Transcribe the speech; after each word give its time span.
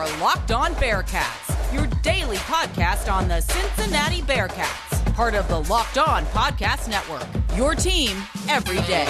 are 0.00 0.18
Locked 0.18 0.50
On 0.50 0.74
Bearcats, 0.76 1.74
your 1.74 1.86
daily 2.00 2.38
podcast 2.38 3.12
on 3.12 3.28
the 3.28 3.42
Cincinnati 3.42 4.22
Bearcats, 4.22 5.14
part 5.14 5.34
of 5.34 5.46
the 5.48 5.60
Locked 5.64 5.98
On 5.98 6.24
Podcast 6.26 6.88
Network. 6.88 7.26
Your 7.54 7.74
team 7.74 8.16
every 8.48 8.78
day. 8.86 9.04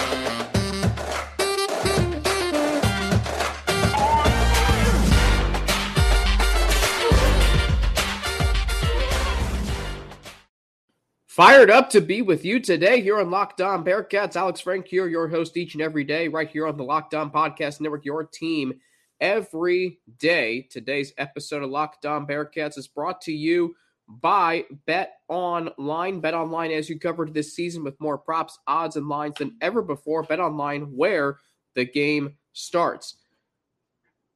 Fired 11.25 11.69
up 11.69 11.89
to 11.91 12.01
be 12.01 12.21
with 12.21 12.43
you 12.43 12.59
today 12.59 12.99
here 12.99 13.17
on 13.17 13.31
Locked 13.31 13.61
On 13.61 13.85
Bearcats. 13.85 14.35
Alex 14.35 14.59
Frank 14.59 14.87
here, 14.87 15.07
your 15.07 15.29
host 15.29 15.55
each 15.55 15.73
and 15.75 15.81
every 15.81 16.03
day, 16.03 16.27
right 16.27 16.49
here 16.49 16.67
on 16.67 16.75
the 16.75 16.83
Locked 16.83 17.13
On 17.13 17.31
Podcast 17.31 17.79
Network, 17.79 18.03
your 18.03 18.25
team 18.25 18.73
every 19.21 19.99
day. 20.17 20.67
Today's 20.69 21.13
episode 21.17 21.63
of 21.63 21.69
Locked 21.69 22.05
On 22.05 22.25
Bearcats 22.25 22.77
is 22.77 22.87
brought 22.87 23.21
to 23.21 23.31
you 23.31 23.75
by 24.07 24.65
Bet 24.85 25.19
Online. 25.29 26.19
Bet 26.19 26.33
Online, 26.33 26.71
as 26.71 26.89
you 26.89 26.99
covered 26.99 27.33
this 27.33 27.55
season 27.55 27.83
with 27.83 27.99
more 28.01 28.17
props, 28.17 28.59
odds, 28.67 28.97
and 28.97 29.07
lines 29.07 29.35
than 29.37 29.55
ever 29.61 29.81
before. 29.81 30.23
Bet 30.23 30.39
Online, 30.39 30.81
where 30.97 31.37
the 31.75 31.85
game 31.85 32.35
starts. 32.51 33.17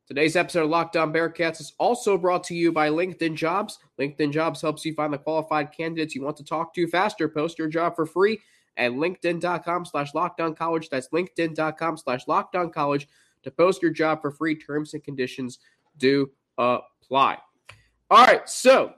Today's 0.08 0.36
episode 0.36 0.66
of 0.66 0.70
Locked 0.70 0.96
On 0.98 1.12
Bearcats 1.12 1.60
is 1.60 1.74
also 1.80 2.16
brought 2.16 2.44
to 2.46 2.56
you 2.56 2.72
by 2.72 2.90
LinkedIn 2.90 3.34
Jobs. 3.34 3.80
LinkedIn 4.00 4.32
Jobs 4.32 4.62
helps 4.62 4.86
you 4.86 4.94
find 4.94 5.12
the 5.12 5.18
qualified 5.18 5.72
candidates 5.72 6.14
you 6.14 6.22
want 6.22 6.38
to 6.38 6.46
talk 6.46 6.76
to 6.76 6.88
faster. 6.88 7.28
Post 7.28 7.58
your 7.58 7.68
job 7.68 7.96
for 7.96 8.06
free 8.06 8.40
at 8.78 8.92
linkedin.com 8.92 9.86
slash 9.86 10.12
college. 10.12 10.90
That's 10.90 11.10
linkedin.com 11.10 11.98
slash 11.98 12.26
college 12.72 13.08
to 13.46 13.52
post 13.52 13.82
your 13.82 13.92
job 13.92 14.22
for 14.22 14.32
free. 14.32 14.56
Terms 14.56 14.94
and 14.94 15.04
conditions 15.04 15.60
do 15.98 16.30
apply. 16.58 17.38
All 18.12 18.26
right, 18.26 18.48
so 18.50 18.94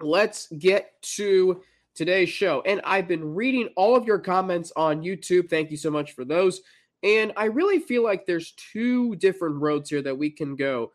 let's 0.00 0.46
get 0.58 0.92
to 1.16 1.60
today's 1.94 2.28
show. 2.28 2.62
And 2.66 2.80
I've 2.84 3.08
been 3.08 3.34
reading 3.34 3.70
all 3.76 3.96
of 3.96 4.06
your 4.06 4.18
comments 4.18 4.72
on 4.76 5.02
YouTube. 5.02 5.50
Thank 5.50 5.70
you 5.70 5.76
so 5.76 5.90
much 5.90 6.12
for 6.12 6.24
those. 6.24 6.60
And 7.02 7.32
I 7.36 7.46
really 7.46 7.80
feel 7.80 8.02
like 8.02 8.26
there's 8.26 8.52
two 8.72 9.16
different 9.16 9.56
roads 9.56 9.90
here 9.90 10.02
that 10.02 10.16
we 10.16 10.30
can 10.30 10.56
go 10.56 10.92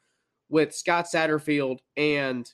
with 0.50 0.74
Scott 0.74 1.06
Satterfield. 1.06 1.80
And, 1.98 2.52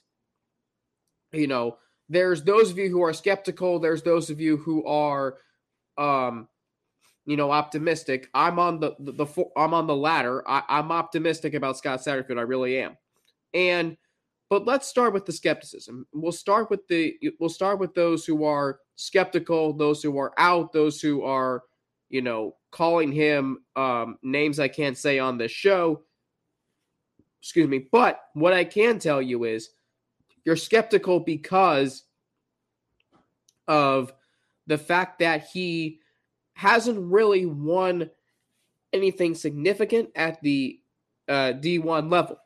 you 1.32 1.46
know, 1.46 1.78
there's 2.08 2.42
those 2.42 2.70
of 2.70 2.78
you 2.78 2.88
who 2.88 3.02
are 3.02 3.12
skeptical, 3.12 3.78
there's 3.78 4.02
those 4.02 4.30
of 4.30 4.40
you 4.40 4.58
who 4.58 4.84
are, 4.86 5.38
um, 5.98 6.48
you 7.26 7.36
know, 7.36 7.50
optimistic. 7.50 8.30
I'm 8.32 8.58
on 8.58 8.80
the 8.80 8.94
the, 9.00 9.12
the 9.12 9.44
I'm 9.56 9.74
on 9.74 9.86
the 9.86 9.96
latter. 9.96 10.48
I, 10.48 10.62
I'm 10.68 10.92
optimistic 10.92 11.54
about 11.54 11.76
Scott 11.76 12.00
Satterfield. 12.00 12.38
I 12.38 12.42
really 12.42 12.78
am. 12.78 12.96
And 13.52 13.96
but 14.48 14.64
let's 14.64 14.86
start 14.86 15.12
with 15.12 15.26
the 15.26 15.32
skepticism. 15.32 16.06
We'll 16.14 16.32
start 16.32 16.70
with 16.70 16.86
the 16.86 17.18
we'll 17.40 17.50
start 17.50 17.80
with 17.80 17.94
those 17.94 18.24
who 18.24 18.44
are 18.44 18.78
skeptical, 18.94 19.72
those 19.72 20.02
who 20.02 20.16
are 20.18 20.32
out, 20.38 20.72
those 20.72 21.00
who 21.00 21.22
are, 21.22 21.64
you 22.08 22.22
know, 22.22 22.54
calling 22.70 23.10
him 23.10 23.58
um, 23.74 24.18
names 24.22 24.60
I 24.60 24.68
can't 24.68 24.96
say 24.96 25.18
on 25.18 25.36
this 25.36 25.52
show. 25.52 26.02
Excuse 27.42 27.68
me. 27.68 27.88
But 27.90 28.20
what 28.34 28.52
I 28.52 28.64
can 28.64 29.00
tell 29.00 29.20
you 29.20 29.44
is 29.44 29.70
you're 30.44 30.56
skeptical 30.56 31.18
because 31.18 32.04
of 33.66 34.12
the 34.68 34.78
fact 34.78 35.18
that 35.18 35.48
he 35.52 36.00
hasn't 36.56 37.12
really 37.12 37.44
won 37.44 38.08
anything 38.90 39.34
significant 39.34 40.08
at 40.16 40.40
the 40.40 40.80
uh, 41.28 41.52
D1 41.52 42.10
level. 42.10 42.38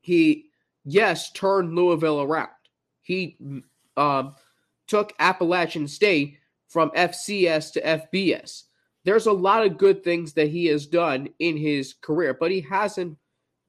He, 0.00 0.50
yes, 0.84 1.32
turned 1.32 1.74
Louisville 1.74 2.22
around. 2.22 2.50
He 3.02 3.36
um, 3.96 4.36
took 4.86 5.12
Appalachian 5.18 5.88
State 5.88 6.38
from 6.68 6.90
FCS 6.90 7.72
to 7.72 7.80
FBS. 7.82 8.62
There's 9.02 9.26
a 9.26 9.32
lot 9.32 9.66
of 9.66 9.76
good 9.76 10.04
things 10.04 10.32
that 10.34 10.48
he 10.48 10.66
has 10.66 10.86
done 10.86 11.28
in 11.40 11.56
his 11.56 11.94
career, 12.02 12.34
but 12.38 12.52
he 12.52 12.60
hasn't 12.60 13.18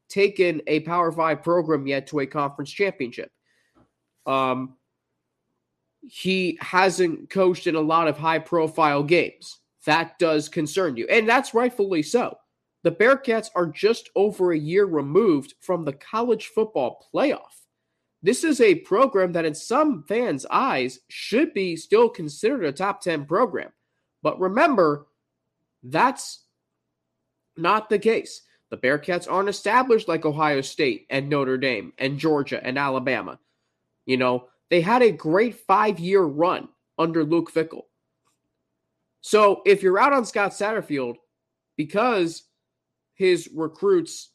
taken 0.10 0.62
a 0.68 0.82
Power 0.82 1.12
Five 1.12 1.42
program 1.42 1.88
yet 1.88 2.06
to 2.08 2.20
a 2.20 2.28
conference 2.28 2.70
championship. 2.70 3.32
Um, 4.28 4.76
he 6.08 6.58
hasn't 6.62 7.30
coached 7.30 7.68
in 7.68 7.76
a 7.76 7.82
lot 7.82 8.08
of 8.08 8.18
high 8.18 8.40
profile 8.40 9.04
games. 9.04 9.60
That 9.86 10.18
does 10.20 10.50
concern 10.50 10.98
you, 10.98 11.08
and 11.10 11.28
that's 11.28 11.54
rightfully 11.54 12.04
so. 12.04 12.38
The 12.84 12.92
Bearcats 12.92 13.50
are 13.56 13.68
just 13.68 14.10
over 14.16 14.52
a 14.52 14.58
year 14.58 14.86
removed 14.86 15.56
from 15.60 15.86
the 15.86 15.94
college 15.94 16.48
football 16.48 17.08
playoff. 17.14 17.66
This 18.22 18.44
is 18.44 18.62
a 18.62 18.76
program 18.76 19.32
that, 19.34 19.46
in 19.46 19.54
some 19.54 20.04
fans' 20.08 20.46
eyes, 20.50 21.00
should 21.10 21.54
be 21.54 21.76
still 21.76 22.10
considered 22.10 22.64
a 22.64 22.72
top 22.72 23.02
10 23.02 23.26
program. 23.26 23.72
But 24.24 24.40
remember, 24.40 25.08
that's 25.84 26.44
not 27.58 27.90
the 27.90 28.00
case. 28.00 28.42
The 28.70 28.78
Bearcats 28.78 29.32
aren't 29.32 29.50
established 29.50 30.08
like 30.08 30.26
Ohio 30.26 30.62
State 30.62 31.06
and 31.10 31.30
Notre 31.30 31.58
Dame 31.58 31.94
and 31.98 32.18
Georgia 32.18 32.64
and 32.64 32.78
Alabama. 32.78 33.40
You 34.06 34.18
know, 34.18 34.48
they 34.70 34.82
had 34.82 35.02
a 35.02 35.12
great 35.12 35.56
five 35.56 36.00
year 36.00 36.22
run 36.22 36.70
under 36.98 37.24
Luke 37.24 37.52
Fickell. 37.52 37.84
So 39.22 39.62
if 39.66 39.82
you're 39.82 40.00
out 40.00 40.14
on 40.14 40.26
Scott 40.26 40.52
Satterfield 40.52 41.16
because 41.78 42.44
his 43.16 43.50
recruits 43.56 44.32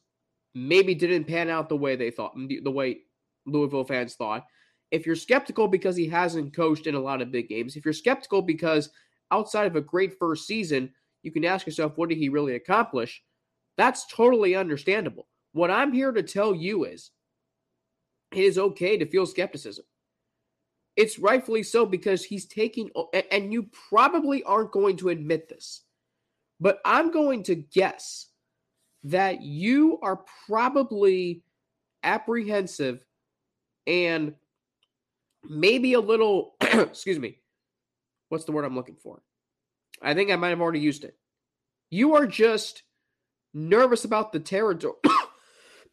maybe 0.54 0.94
didn't 0.94 1.24
pan 1.24 1.48
out 1.48 1.68
the 1.68 1.76
way 1.76 1.96
they 1.96 2.10
thought, 2.10 2.34
the 2.36 2.70
way 2.70 3.00
Louisville 3.46 3.84
fans 3.84 4.14
thought. 4.14 4.44
If 4.90 5.06
you're 5.06 5.16
skeptical 5.16 5.68
because 5.68 5.96
he 5.96 6.08
hasn't 6.08 6.54
coached 6.54 6.86
in 6.86 6.94
a 6.94 7.00
lot 7.00 7.22
of 7.22 7.30
big 7.30 7.48
games, 7.48 7.76
if 7.76 7.84
you're 7.84 7.94
skeptical 7.94 8.42
because 8.42 8.90
outside 9.30 9.66
of 9.66 9.76
a 9.76 9.80
great 9.80 10.18
first 10.18 10.46
season, 10.46 10.92
you 11.22 11.30
can 11.30 11.44
ask 11.44 11.66
yourself, 11.66 11.92
what 11.96 12.08
did 12.08 12.18
he 12.18 12.28
really 12.28 12.56
accomplish? 12.56 13.22
That's 13.76 14.06
totally 14.08 14.56
understandable. 14.56 15.28
What 15.52 15.70
I'm 15.70 15.92
here 15.92 16.12
to 16.12 16.22
tell 16.22 16.54
you 16.54 16.84
is 16.84 17.10
it 18.32 18.38
is 18.38 18.58
okay 18.58 18.96
to 18.96 19.06
feel 19.06 19.26
skepticism. 19.26 19.84
It's 21.00 21.18
rightfully 21.18 21.62
so 21.62 21.86
because 21.86 22.22
he's 22.22 22.44
taking, 22.44 22.90
and 23.32 23.50
you 23.54 23.70
probably 23.88 24.42
aren't 24.42 24.70
going 24.70 24.98
to 24.98 25.08
admit 25.08 25.48
this, 25.48 25.80
but 26.60 26.78
I'm 26.84 27.10
going 27.10 27.42
to 27.44 27.54
guess 27.54 28.26
that 29.04 29.40
you 29.40 29.98
are 30.02 30.20
probably 30.46 31.42
apprehensive 32.02 33.02
and 33.86 34.34
maybe 35.42 35.94
a 35.94 36.00
little, 36.00 36.56
excuse 36.60 37.18
me, 37.18 37.38
what's 38.28 38.44
the 38.44 38.52
word 38.52 38.66
I'm 38.66 38.76
looking 38.76 38.96
for? 38.96 39.22
I 40.02 40.12
think 40.12 40.30
I 40.30 40.36
might 40.36 40.50
have 40.50 40.60
already 40.60 40.80
used 40.80 41.04
it. 41.04 41.16
You 41.88 42.16
are 42.16 42.26
just 42.26 42.82
nervous 43.54 44.04
about 44.04 44.32
the 44.32 44.40
territory. 44.40 44.96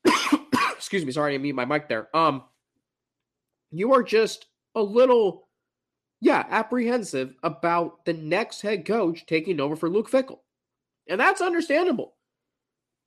excuse 0.76 1.06
me, 1.06 1.14
sorry, 1.14 1.34
I 1.34 1.38
mute 1.38 1.56
my 1.56 1.64
mic 1.64 1.88
there. 1.88 2.14
Um, 2.14 2.44
you 3.72 3.94
are 3.94 4.04
just 4.04 4.48
a 4.76 4.82
little, 4.82 5.48
yeah, 6.22 6.46
apprehensive 6.50 7.36
about 7.44 8.06
the 8.06 8.14
next 8.14 8.62
head 8.62 8.86
coach 8.86 9.26
taking 9.26 9.60
over 9.60 9.76
for 9.76 9.90
Luke 9.90 10.10
Fickell. 10.10 10.40
And 11.10 11.20
that's 11.20 11.42
understandable. 11.42 12.16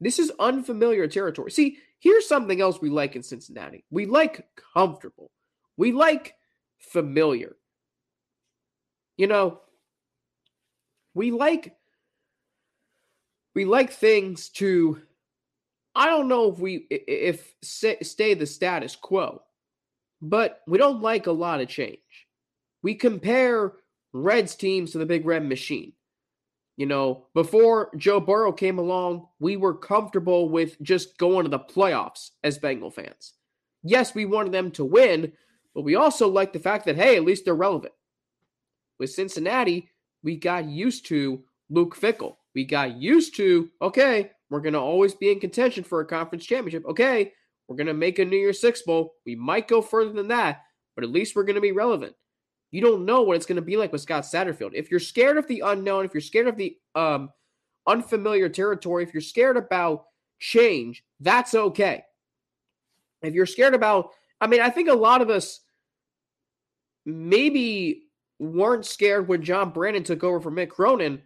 This 0.01 0.19
is 0.19 0.33
unfamiliar 0.39 1.07
territory. 1.07 1.51
See, 1.51 1.79
here's 1.99 2.27
something 2.27 2.61
else 2.61 2.81
we 2.81 2.89
like 2.89 3.17
in 3.17 3.23
Cincinnati 3.23 3.85
we 3.91 4.07
like 4.07 4.47
comfortable, 4.75 5.31
we 5.77 5.93
like 5.93 6.35
familiar. 6.79 7.57
You 9.19 9.27
know, 9.27 9.61
we 11.15 11.31
like 11.31 11.77
we 13.55 13.65
like 13.65 13.93
things 13.93 14.49
to 14.49 15.01
i 15.95 16.07
don't 16.07 16.29
know 16.29 16.53
if 16.53 16.59
we 16.59 16.87
if 16.91 17.55
stay 17.63 18.35
the 18.35 18.47
status 18.47 18.97
quo 18.97 19.43
but 20.21 20.61
we 20.67 20.79
don't 20.79 21.03
like 21.03 21.27
a 21.27 21.33
lot 21.33 21.61
of 21.61 21.69
change 21.69 21.99
we 22.83 22.95
compare 22.95 23.73
reds 24.13 24.55
teams 24.55 24.93
to 24.93 24.99
the 24.99 25.07
big 25.07 25.25
red 25.25 25.47
machine 25.47 25.93
you 26.77 26.87
know 26.87 27.27
before 27.35 27.91
joe 27.97 28.21
burrow 28.21 28.53
came 28.53 28.79
along 28.79 29.27
we 29.39 29.57
were 29.57 29.75
comfortable 29.75 30.49
with 30.49 30.81
just 30.83 31.17
going 31.19 31.45
to 31.45 31.51
the 31.51 31.59
playoffs 31.59 32.31
as 32.43 32.59
bengal 32.59 32.91
fans 32.91 33.35
yes 33.83 34.15
we 34.15 34.25
wanted 34.25 34.53
them 34.53 34.71
to 34.71 34.85
win 34.85 35.33
but 35.75 35.83
we 35.83 35.95
also 35.95 36.29
liked 36.29 36.53
the 36.53 36.59
fact 36.59 36.85
that 36.85 36.97
hey 36.97 37.17
at 37.17 37.25
least 37.25 37.45
they're 37.45 37.55
relevant 37.55 37.95
with 38.99 39.11
cincinnati 39.11 39.89
we 40.23 40.37
got 40.37 40.67
used 40.67 41.07
to 41.07 41.43
Luke 41.71 41.97
Fickell. 41.97 42.37
We 42.55 42.65
got 42.65 42.97
used 42.97 43.37
to, 43.37 43.71
okay, 43.81 44.33
we're 44.51 44.61
going 44.61 44.75
to 44.75 44.81
always 44.81 45.15
be 45.15 45.31
in 45.31 45.41
contention 45.41 45.85
for 45.85 46.01
a 46.01 46.07
conference 46.07 46.45
championship. 46.45 46.85
Okay, 46.87 47.33
we're 47.71 47.77
going 47.77 47.87
to 47.87 47.95
make 47.95 48.19
a 48.19 48.25
New 48.25 48.37
Year's 48.37 48.61
Six 48.61 48.83
Bowl. 48.83 49.15
We 49.25 49.37
might 49.37 49.69
go 49.69 49.81
further 49.81 50.11
than 50.11 50.27
that, 50.27 50.65
but 50.97 51.05
at 51.05 51.13
least 51.13 51.37
we're 51.37 51.45
going 51.45 51.55
to 51.55 51.61
be 51.61 51.71
relevant. 51.71 52.17
You 52.73 52.81
don't 52.81 53.07
know 53.07 53.23
what 53.23 53.37
it's 53.37 53.47
going 53.47 53.57
to 53.57 53.63
be 53.63 53.77
like 53.77 53.93
with 53.93 54.01
Scott 54.01 54.25
Satterfield. 54.25 54.73
If 54.75 54.91
you're 54.91 54.99
scared 54.99 55.37
of 55.37 55.47
the 55.47 55.63
unknown, 55.65 56.05
if 56.05 56.13
you're 56.13 56.21
scared 56.21 56.49
of 56.49 56.57
the 56.57 56.77
um, 56.97 57.31
unfamiliar 57.87 58.49
territory, 58.49 59.05
if 59.05 59.15
you're 59.15 59.21
scared 59.21 59.57
about 59.57 60.07
change, 60.41 61.05
that's 61.21 61.55
okay. 61.55 62.03
If 63.23 63.35
you're 63.35 63.47
scared 63.47 63.75
about, 63.75 64.11
I 64.41 64.49
mean, 64.49 64.61
I 64.61 64.71
think 64.71 64.89
a 64.89 64.95
lot 64.95 65.23
of 65.23 65.31
us 65.31 65.61
maybe 67.07 68.09
weren't 68.41 68.85
scared 68.85 69.29
when 69.29 69.45
John 69.45 69.71
Brannen 69.71 70.03
took 70.03 70.25
over 70.25 70.41
for 70.41 70.51
Mick 70.51 70.71
Cronin, 70.71 71.23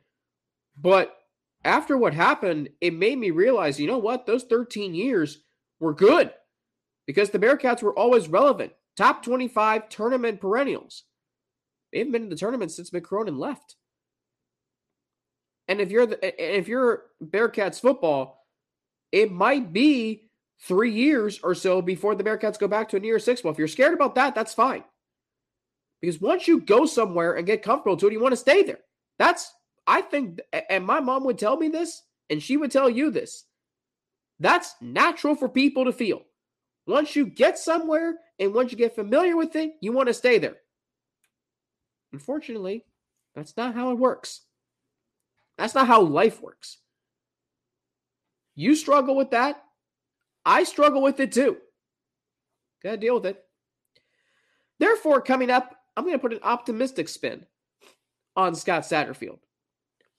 but 0.77 1.17
after 1.65 1.97
what 1.97 2.13
happened, 2.13 2.69
it 2.83 2.93
made 2.93 3.17
me 3.17 3.31
realize, 3.31 3.81
you 3.81 3.87
know 3.87 3.97
what? 3.97 4.27
Those 4.27 4.45
13 4.45 4.95
years 4.95 5.39
were 5.85 5.95
good 5.95 6.33
because 7.07 7.31
the 7.31 7.39
Bearcats 7.39 7.83
were 7.83 7.97
always 7.97 8.29
relevant. 8.29 8.73
Top 8.97 9.23
25 9.23 9.89
tournament 9.89 10.41
perennials. 10.41 11.05
They 11.93 11.99
haven't 11.99 12.13
been 12.13 12.23
in 12.25 12.29
the 12.31 12.37
tournament 12.37 12.73
since 12.73 12.91
Mick 12.91 13.05
Cronin 13.05 13.39
left. 13.39 13.77
And 15.69 15.81
if 15.81 15.91
you're 15.91 16.07
the, 16.07 16.57
if 16.57 16.69
you're 16.69 17.05
Bearcats 17.23 17.81
football, 17.81 18.45
it 19.13 19.31
might 19.31 19.73
be 19.73 20.31
three 20.63 20.93
years 20.93 21.41
or 21.43 21.55
so 21.55 21.81
before 21.81 22.15
the 22.15 22.25
Bearcats 22.25 22.59
go 22.59 22.69
back 22.69 22.89
to 22.89 22.97
a 22.97 23.01
near 23.01 23.19
six. 23.19 23.45
Well, 23.45 23.53
if 23.53 23.59
you're 23.59 23.69
scared 23.69 23.95
about 23.95 24.15
that, 24.17 24.35
that's 24.35 24.55
fine. 24.55 24.85
Because 26.01 26.21
once 26.21 26.49
you 26.49 26.61
go 26.61 26.85
somewhere 26.85 27.35
and 27.35 27.47
get 27.47 27.63
comfortable 27.63 27.97
to 27.97 28.07
it, 28.09 28.13
you 28.13 28.21
want 28.21 28.33
to 28.33 28.37
stay 28.37 28.63
there. 28.63 28.81
That's 29.19 29.53
I 29.87 30.01
think, 30.01 30.41
and 30.71 30.85
my 30.85 31.01
mom 31.01 31.25
would 31.25 31.39
tell 31.39 31.57
me 31.57 31.69
this, 31.69 32.03
and 32.31 32.43
she 32.43 32.57
would 32.57 32.71
tell 32.71 32.89
you 32.89 33.11
this. 33.11 33.45
That's 34.41 34.75
natural 34.81 35.35
for 35.35 35.49
people 35.49 35.85
to 35.85 35.93
feel. 35.93 36.23
Once 36.87 37.17
you 37.17 37.27
get 37.27 37.59
somewhere 37.59 38.15
and 38.39 38.53
once 38.53 38.71
you 38.73 38.79
get 38.79 38.95
familiar 38.95 39.37
with 39.37 39.57
it, 39.57 39.73
you 39.81 39.93
want 39.93 40.09
to 40.09 40.15
stay 40.15 40.39
there. 40.39 40.57
Unfortunately, 42.13 42.85
that's 43.35 43.57
not 43.57 43.75
how 43.75 43.91
it 43.91 43.99
works. 43.99 44.43
That's 45.57 45.75
not 45.75 45.87
how 45.87 46.03
life 46.03 46.43
works. 46.43 46.79
You 48.55 48.75
struggle 48.75 49.17
with 49.17 49.31
that. 49.31 49.63
I 50.45 50.65
struggle 50.65 51.03
with 51.03 51.19
it 51.21 51.33
too. 51.33 51.59
Gotta 52.83 52.99
deal 52.99 53.15
with 53.15 53.27
it. 53.27 53.45
Therefore, 54.79 55.21
coming 55.21 55.51
up, 55.51 55.75
I'm 55.97 56.05
going 56.05 56.15
to 56.15 56.19
put 56.19 56.33
an 56.33 56.41
optimistic 56.43 57.09
spin 57.09 57.47
on 58.37 58.55
Scott 58.55 58.83
Satterfield. 58.83 59.39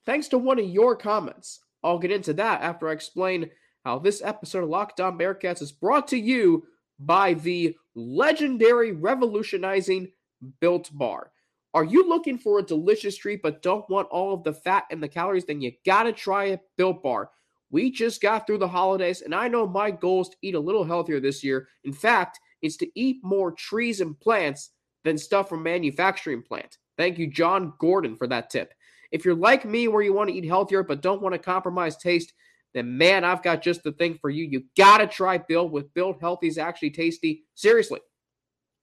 Thanks 0.06 0.30
to 0.30 0.38
one 0.38 0.60
of 0.60 0.66
your 0.66 0.96
comments. 0.96 1.60
I'll 1.84 2.00
get 2.00 2.12
into 2.12 2.34
that 2.34 2.62
after 2.62 2.88
I 2.88 2.94
explain 2.94 3.50
how 3.86 4.00
this 4.00 4.22
episode 4.24 4.64
of 4.64 4.70
Locked 4.70 5.00
On 5.00 5.18
Bearcats 5.18 5.62
is 5.62 5.72
brought 5.72 6.08
to 6.08 6.18
you 6.18 6.66
by 7.00 7.36
the 7.36 7.76
legendary 7.94 8.92
revolutionizing 8.92 10.12
Built 10.60 10.90
Bar. 10.92 11.32
Are 11.76 11.84
you 11.84 12.10
looking 12.10 12.40
for 12.40 12.58
a 12.58 12.64
delicious 12.64 13.16
treat 13.16 13.44
but 13.44 13.62
don't 13.62 13.88
want 13.90 14.08
all 14.10 14.34
of 14.34 14.44
the 14.44 14.54
fat 14.54 14.86
and 14.90 15.04
the 15.04 15.08
calories? 15.08 15.46
Then 15.46 15.62
you 15.62 15.72
gotta 15.86 16.12
try 16.12 16.46
a 16.46 16.60
Built 16.78 17.04
Bar. 17.04 17.30
We 17.70 17.92
just 17.92 18.22
got 18.22 18.48
through 18.48 18.58
the 18.58 18.68
holidays, 18.68 19.22
and 19.22 19.36
I 19.36 19.48
know 19.48 19.68
my 19.68 19.92
goal 19.92 20.22
is 20.22 20.30
to 20.30 20.38
eat 20.42 20.56
a 20.56 20.60
little 20.60 20.84
healthier 20.84 21.20
this 21.20 21.44
year. 21.44 21.68
In 21.84 21.94
fact, 21.94 22.40
it's 22.64 22.78
to 22.78 22.90
eat 23.00 23.18
more 23.24 23.52
trees 23.52 24.02
and 24.02 24.20
plants 24.20 24.72
than 25.04 25.18
stuff 25.18 25.50
from 25.50 25.62
manufacturing 25.62 26.42
plant. 26.42 26.80
Thank 26.98 27.20
you, 27.20 27.28
John 27.28 27.74
Gordon, 27.78 28.16
for 28.16 28.26
that 28.28 28.50
tip. 28.50 28.74
If 29.12 29.26
you're 29.26 29.36
like 29.36 29.64
me, 29.64 29.88
where 29.88 30.02
you 30.02 30.14
want 30.14 30.30
to 30.30 30.36
eat 30.36 30.46
healthier 30.46 30.82
but 30.82 31.02
don't 31.02 31.22
want 31.22 31.34
to 31.34 31.40
compromise 31.40 31.98
taste, 31.98 32.34
then 32.76 32.98
man, 32.98 33.24
I've 33.24 33.42
got 33.42 33.64
just 33.64 33.84
the 33.84 33.94
thing 33.94 34.20
for 34.22 34.30
you. 34.30 34.44
You 34.44 34.64
gotta 34.78 35.08
try 35.08 35.38
Built 35.38 35.72
with 35.72 35.92
Built 35.94 36.20
Healthy 36.20 36.48
is 36.48 36.58
actually 36.58 36.92
tasty. 36.92 37.46
Seriously, 37.56 38.02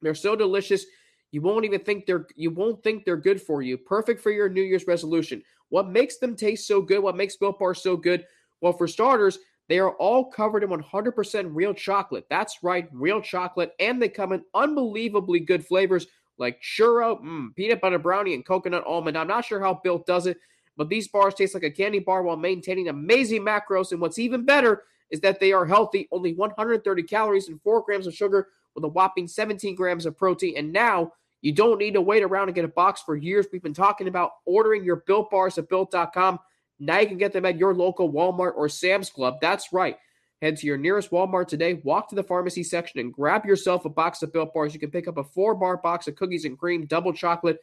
they're 0.01 0.15
so 0.15 0.35
delicious. 0.35 0.87
You 1.31 1.43
won't 1.43 1.67
even 1.67 1.81
think 1.81 2.07
they're 2.07 2.27
you 2.35 2.51
won't 2.51 2.83
think 2.83 3.05
they're 3.05 3.17
good 3.19 3.41
for 3.41 3.61
you. 3.61 3.77
Perfect 3.77 4.23
for 4.23 4.31
your 4.31 4.49
New 4.49 4.63
Year's 4.63 4.87
resolution. 4.87 5.43
What 5.69 5.91
makes 5.91 6.17
them 6.17 6.35
taste 6.35 6.67
so 6.67 6.81
good? 6.81 7.01
What 7.01 7.17
makes 7.17 7.37
Built 7.37 7.59
Bar 7.59 7.75
so 7.75 7.97
good? 7.97 8.27
Well, 8.63 8.73
for 8.73 8.89
starters, 8.89 9.39
they 9.69 9.79
are 9.79 9.93
all 9.93 10.25
covered 10.25 10.65
in 10.65 10.71
100% 10.71 11.51
real 11.55 11.75
chocolate. 11.75 12.27
That's 12.31 12.63
right, 12.63 12.89
real 12.93 13.21
chocolate, 13.21 13.73
and 13.79 14.01
they 14.01 14.09
come 14.09 14.33
in 14.33 14.43
unbelievably 14.55 15.41
good 15.41 15.67
flavors 15.67 16.07
like 16.39 16.61
churro, 16.63 17.23
mm, 17.23 17.55
peanut 17.55 17.81
butter 17.81 17.99
brownie, 17.99 18.35
and 18.35 18.45
coconut 18.45 18.85
almond. 18.87 19.17
I'm 19.17 19.29
not 19.29 19.45
sure 19.45 19.61
how 19.61 19.81
Built 19.83 20.07
does 20.07 20.27
it, 20.27 20.39
but 20.77 20.89
these 20.89 21.09
bars 21.09 21.35
taste 21.35 21.55
like 21.55 21.63
a 21.63 21.71
candy 21.71 21.99
bar 21.99 22.23
while 22.23 22.37
maintaining 22.37 22.89
amazing 22.89 23.43
macros. 23.43 23.93
And 23.93 24.01
what's 24.01 24.19
even 24.19 24.45
better 24.45 24.85
is 25.11 25.21
that 25.21 25.41
they 25.41 25.53
are 25.53 25.67
healthy, 25.67 26.09
only 26.11 26.33
130 26.35 27.03
calories 27.03 27.49
and 27.49 27.61
4 27.63 27.83
grams 27.83 28.07
of 28.07 28.15
sugar 28.15 28.49
with 28.75 28.85
a 28.85 28.89
whopping 28.89 29.29
17 29.29 29.75
grams 29.75 30.07
of 30.07 30.17
protein. 30.17 30.55
And 30.57 30.73
now 30.73 31.13
you 31.43 31.53
don't 31.53 31.79
need 31.79 31.95
to 31.95 32.01
wait 32.01 32.23
around 32.23 32.49
and 32.49 32.55
get 32.55 32.65
a 32.65 32.69
box 32.69 33.03
for 33.03 33.17
years. 33.17 33.47
We've 33.53 33.63
been 33.63 33.75
talking 33.75 34.09
about 34.09 34.31
ordering 34.47 34.85
your 34.85 35.03
Built 35.07 35.31
bars 35.31 35.59
at 35.59 35.69
Built.com. 35.69 36.39
Now 36.79 37.01
you 37.01 37.07
can 37.07 37.19
get 37.19 37.33
them 37.33 37.45
at 37.45 37.59
your 37.59 37.75
local 37.75 38.11
Walmart 38.11 38.55
or 38.57 38.69
Sam's 38.69 39.11
Club. 39.11 39.39
That's 39.41 39.73
right. 39.73 39.97
Head 40.41 40.57
to 40.57 40.67
your 40.67 40.77
nearest 40.77 41.11
Walmart 41.11 41.47
today, 41.47 41.75
walk 41.85 42.09
to 42.09 42.17
the 42.17 42.23
pharmacy 42.25 42.65
section, 42.65 42.99
and 42.99 43.13
grab 43.13 43.45
yourself 43.45 43.85
a 43.85 43.89
box 43.89 44.23
of 44.23 44.33
Built 44.33 44.53
Bars. 44.53 44.75
You 44.75 44.81
can 44.81 44.91
pick 44.91 45.07
up 45.07 45.17
a 45.17 45.23
four 45.23 45.55
bar 45.55 45.77
box 45.77 46.09
of 46.09 46.17
cookies 46.17 46.45
and 46.45 46.59
cream, 46.59 46.87
double 46.87 47.13
chocolate, 47.13 47.61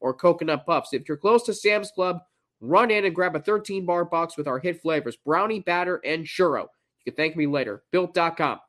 or 0.00 0.12
coconut 0.12 0.66
puffs. 0.66 0.92
If 0.92 1.06
you're 1.06 1.16
close 1.16 1.44
to 1.44 1.54
Sam's 1.54 1.92
Club, 1.92 2.20
run 2.60 2.90
in 2.90 3.04
and 3.04 3.14
grab 3.14 3.36
a 3.36 3.40
13 3.40 3.84
bar 3.86 4.04
box 4.04 4.36
with 4.36 4.48
our 4.48 4.58
hit 4.58 4.80
flavors 4.80 5.16
brownie, 5.16 5.60
batter, 5.60 6.00
and 6.04 6.24
churro. 6.24 6.62
You 7.04 7.12
can 7.12 7.14
thank 7.14 7.36
me 7.36 7.46
later. 7.46 7.82
Built.com. 7.92 8.60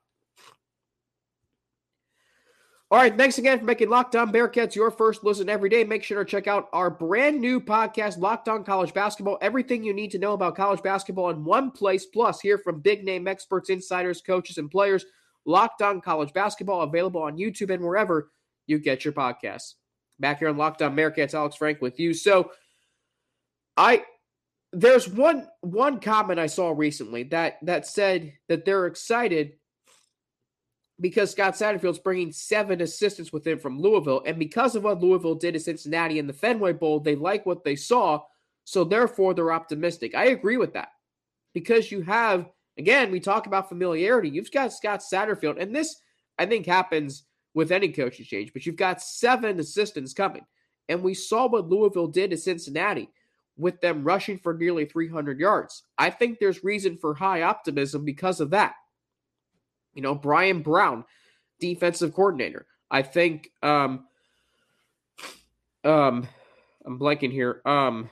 All 2.90 2.98
right, 2.98 3.18
thanks 3.18 3.38
again 3.38 3.60
for 3.60 3.66
making 3.66 3.90
Locked 3.90 4.16
On 4.16 4.32
Bearcats 4.32 4.74
your 4.74 4.92
first 4.92 5.22
listen 5.26 5.50
every 5.50 5.68
day. 5.68 5.84
Make 5.84 6.04
sure 6.04 6.24
to 6.24 6.30
check 6.30 6.48
out 6.48 6.70
our 6.72 6.90
brand 6.90 7.42
new 7.42 7.60
podcast, 7.60 8.18
Locked 8.18 8.48
On 8.48 8.64
College 8.64 8.94
Basketball. 8.94 9.38
Everything 9.42 9.84
you 9.84 9.94
need 9.94 10.10
to 10.12 10.18
know 10.18 10.32
about 10.32 10.56
college 10.56 10.82
basketball 10.82 11.30
in 11.30 11.44
one 11.44 11.70
place. 11.70 12.06
Plus, 12.06 12.40
hear 12.40 12.58
from 12.58 12.80
big 12.80 13.04
name 13.04 13.28
experts, 13.28 13.70
insiders, 13.70 14.22
coaches, 14.22 14.58
and 14.58 14.72
players. 14.72 15.06
Locked 15.46 15.82
On 15.82 16.00
College 16.00 16.32
Basketball 16.32 16.84
available 16.84 17.22
on 17.22 17.38
YouTube 17.38 17.74
and 17.74 17.84
wherever 17.84 18.32
you 18.68 18.80
get 18.80 19.04
your 19.04 19.14
podcasts. 19.14 19.74
Back 20.22 20.40
here 20.40 20.48
on 20.48 20.56
Locked 20.56 20.82
On 20.82 20.96
Bearcats, 20.96 21.34
Alex 21.34 21.58
Frank 21.58 21.82
with 21.82 22.00
you. 22.00 22.14
So, 22.14 22.52
I 23.78 24.04
there's 24.74 25.08
one 25.08 25.48
one 25.62 26.00
comment 26.00 26.40
I 26.40 26.48
saw 26.48 26.74
recently 26.76 27.24
that 27.24 27.58
that 27.64 27.88
said 27.88 28.34
that 28.50 28.66
they're 28.66 28.88
excited 28.88 29.54
because 31.00 31.32
Scott 31.32 31.54
Satterfield's 31.54 32.00
bringing 32.00 32.32
seven 32.32 32.82
assistants 32.82 33.32
with 33.32 33.46
him 33.46 33.60
from 33.60 33.80
Louisville. 33.80 34.24
And 34.26 34.40
because 34.40 34.76
of 34.76 34.84
what 34.84 35.00
Louisville 35.02 35.36
did 35.36 35.54
to 35.54 35.60
Cincinnati 35.60 36.20
in 36.20 36.28
the 36.28 36.34
Fenway 36.34 36.74
Bowl, 36.74 37.00
they 37.00 37.16
like 37.16 37.46
what 37.46 37.64
they 37.64 37.76
saw. 37.76 38.22
So 38.64 38.84
therefore, 38.84 39.34
they're 39.34 39.52
optimistic. 39.52 40.16
I 40.16 40.26
agree 40.26 40.58
with 40.58 40.74
that 40.74 40.90
because 41.54 41.92
you 41.92 42.02
have, 42.02 42.50
again, 42.78 43.12
we 43.12 43.20
talk 43.20 43.48
about 43.48 43.70
familiarity. 43.70 44.30
You've 44.30 44.52
got 44.52 44.74
Scott 44.74 45.02
Satterfield, 45.02 45.62
and 45.62 45.74
this, 45.74 46.02
I 46.38 46.46
think, 46.46 46.66
happens 46.66 47.24
with 47.54 47.72
any 47.72 47.90
coaching 47.90 48.26
change, 48.26 48.52
but 48.52 48.66
you've 48.66 48.76
got 48.76 49.02
seven 49.02 49.60
assistants 49.60 50.14
coming. 50.14 50.46
And 50.90 51.02
we 51.02 51.14
saw 51.14 51.48
what 51.48 51.70
Louisville 51.70 52.08
did 52.08 52.32
to 52.32 52.38
Cincinnati 52.38 53.10
with 53.58 53.82
them 53.82 54.04
rushing 54.04 54.38
for 54.38 54.54
nearly 54.54 54.86
300 54.86 55.40
yards. 55.40 55.84
I 55.98 56.10
think 56.10 56.40
there's 56.40 56.64
reason 56.64 56.98
for 56.98 57.14
high 57.14 57.42
optimism 57.42 58.06
because 58.06 58.40
of 58.40 58.52
that. 58.52 58.76
You 59.94 60.02
know, 60.02 60.16
Brian 60.16 60.62
Brown, 60.62 61.04
defensive 61.60 62.14
coordinator. 62.14 62.68
I 62.90 63.02
think 63.02 63.50
um 63.64 64.06
um 65.84 66.28
I'm 66.86 67.00
blanking 67.00 67.32
here. 67.32 67.62
Um 67.66 68.10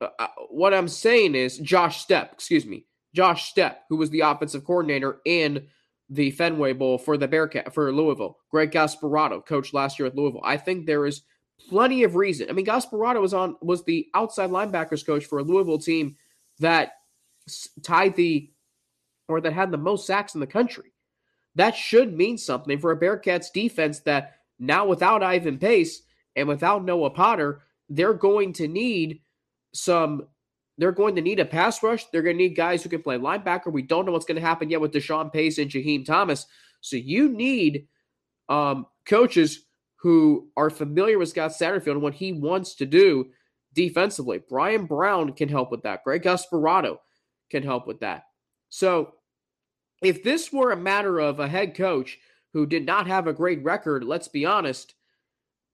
uh, 0.00 0.08
uh, 0.18 0.28
what 0.50 0.74
I'm 0.74 0.88
saying 0.88 1.34
is 1.34 1.58
Josh 1.58 2.06
Stepp, 2.06 2.32
excuse 2.32 2.66
me. 2.66 2.86
Josh 3.14 3.52
Stepp, 3.52 3.76
who 3.88 3.96
was 3.96 4.10
the 4.10 4.20
offensive 4.20 4.64
coordinator 4.64 5.20
in 5.24 5.66
the 6.10 6.30
Fenway 6.30 6.72
Bowl 6.72 6.98
for 6.98 7.16
the 7.16 7.28
Bearcat 7.28 7.74
for 7.74 7.92
Louisville. 7.92 8.38
Greg 8.50 8.70
Gasparotto, 8.70 9.44
coached 9.44 9.74
last 9.74 9.98
year 9.98 10.06
at 10.06 10.14
Louisville. 10.14 10.42
I 10.44 10.56
think 10.56 10.86
there 10.86 11.06
is 11.06 11.22
plenty 11.68 12.04
of 12.04 12.16
reason. 12.16 12.48
I 12.48 12.52
mean, 12.52 12.66
Gasparotto 12.66 13.20
was 13.20 13.34
on 13.34 13.56
was 13.60 13.84
the 13.84 14.08
outside 14.14 14.50
linebackers 14.50 15.04
coach 15.04 15.26
for 15.26 15.38
a 15.38 15.42
Louisville 15.42 15.78
team 15.78 16.16
that 16.60 16.92
tied 17.82 18.16
the 18.16 18.50
or 19.28 19.40
that 19.40 19.52
had 19.52 19.70
the 19.70 19.78
most 19.78 20.06
sacks 20.06 20.34
in 20.34 20.40
the 20.40 20.46
country. 20.46 20.92
That 21.54 21.74
should 21.74 22.16
mean 22.16 22.38
something 22.38 22.78
for 22.78 22.92
a 22.92 23.00
Bearcats 23.00 23.52
defense 23.52 24.00
that 24.00 24.36
now 24.58 24.86
without 24.86 25.22
Ivan 25.22 25.58
Pace 25.58 26.02
and 26.36 26.48
without 26.48 26.84
Noah 26.84 27.10
Potter, 27.10 27.62
they're 27.88 28.14
going 28.14 28.52
to 28.54 28.68
need 28.68 29.20
some 29.72 30.26
they're 30.78 30.92
going 30.92 31.16
to 31.16 31.22
need 31.22 31.40
a 31.40 31.44
pass 31.44 31.82
rush. 31.82 32.06
They're 32.06 32.22
going 32.22 32.38
to 32.38 32.42
need 32.44 32.54
guys 32.54 32.82
who 32.82 32.88
can 32.88 33.02
play 33.02 33.18
linebacker. 33.18 33.72
We 33.72 33.82
don't 33.82 34.06
know 34.06 34.12
what's 34.12 34.24
going 34.24 34.40
to 34.40 34.46
happen 34.46 34.70
yet 34.70 34.80
with 34.80 34.92
Deshawn 34.92 35.32
Pace 35.32 35.58
and 35.58 35.68
Jaheim 35.68 36.06
Thomas. 36.06 36.46
So 36.80 36.96
you 36.96 37.28
need 37.28 37.88
um, 38.48 38.86
coaches 39.04 39.64
who 40.00 40.48
are 40.56 40.70
familiar 40.70 41.18
with 41.18 41.28
Scott 41.28 41.50
Satterfield 41.50 41.92
and 41.92 42.02
what 42.02 42.14
he 42.14 42.32
wants 42.32 42.74
to 42.76 42.86
do 42.86 43.26
defensively. 43.74 44.40
Brian 44.48 44.86
Brown 44.86 45.32
can 45.32 45.48
help 45.48 45.70
with 45.70 45.82
that. 45.82 46.04
Greg 46.04 46.22
Gasparotto 46.22 46.98
can 47.50 47.62
help 47.62 47.86
with 47.86 48.00
that. 48.00 48.24
So 48.68 49.14
if 50.02 50.22
this 50.22 50.52
were 50.52 50.70
a 50.70 50.76
matter 50.76 51.18
of 51.18 51.40
a 51.40 51.48
head 51.48 51.74
coach 51.74 52.18
who 52.52 52.66
did 52.66 52.86
not 52.86 53.06
have 53.06 53.26
a 53.26 53.32
great 53.32 53.62
record, 53.64 54.04
let's 54.04 54.28
be 54.28 54.46
honest, 54.46 54.94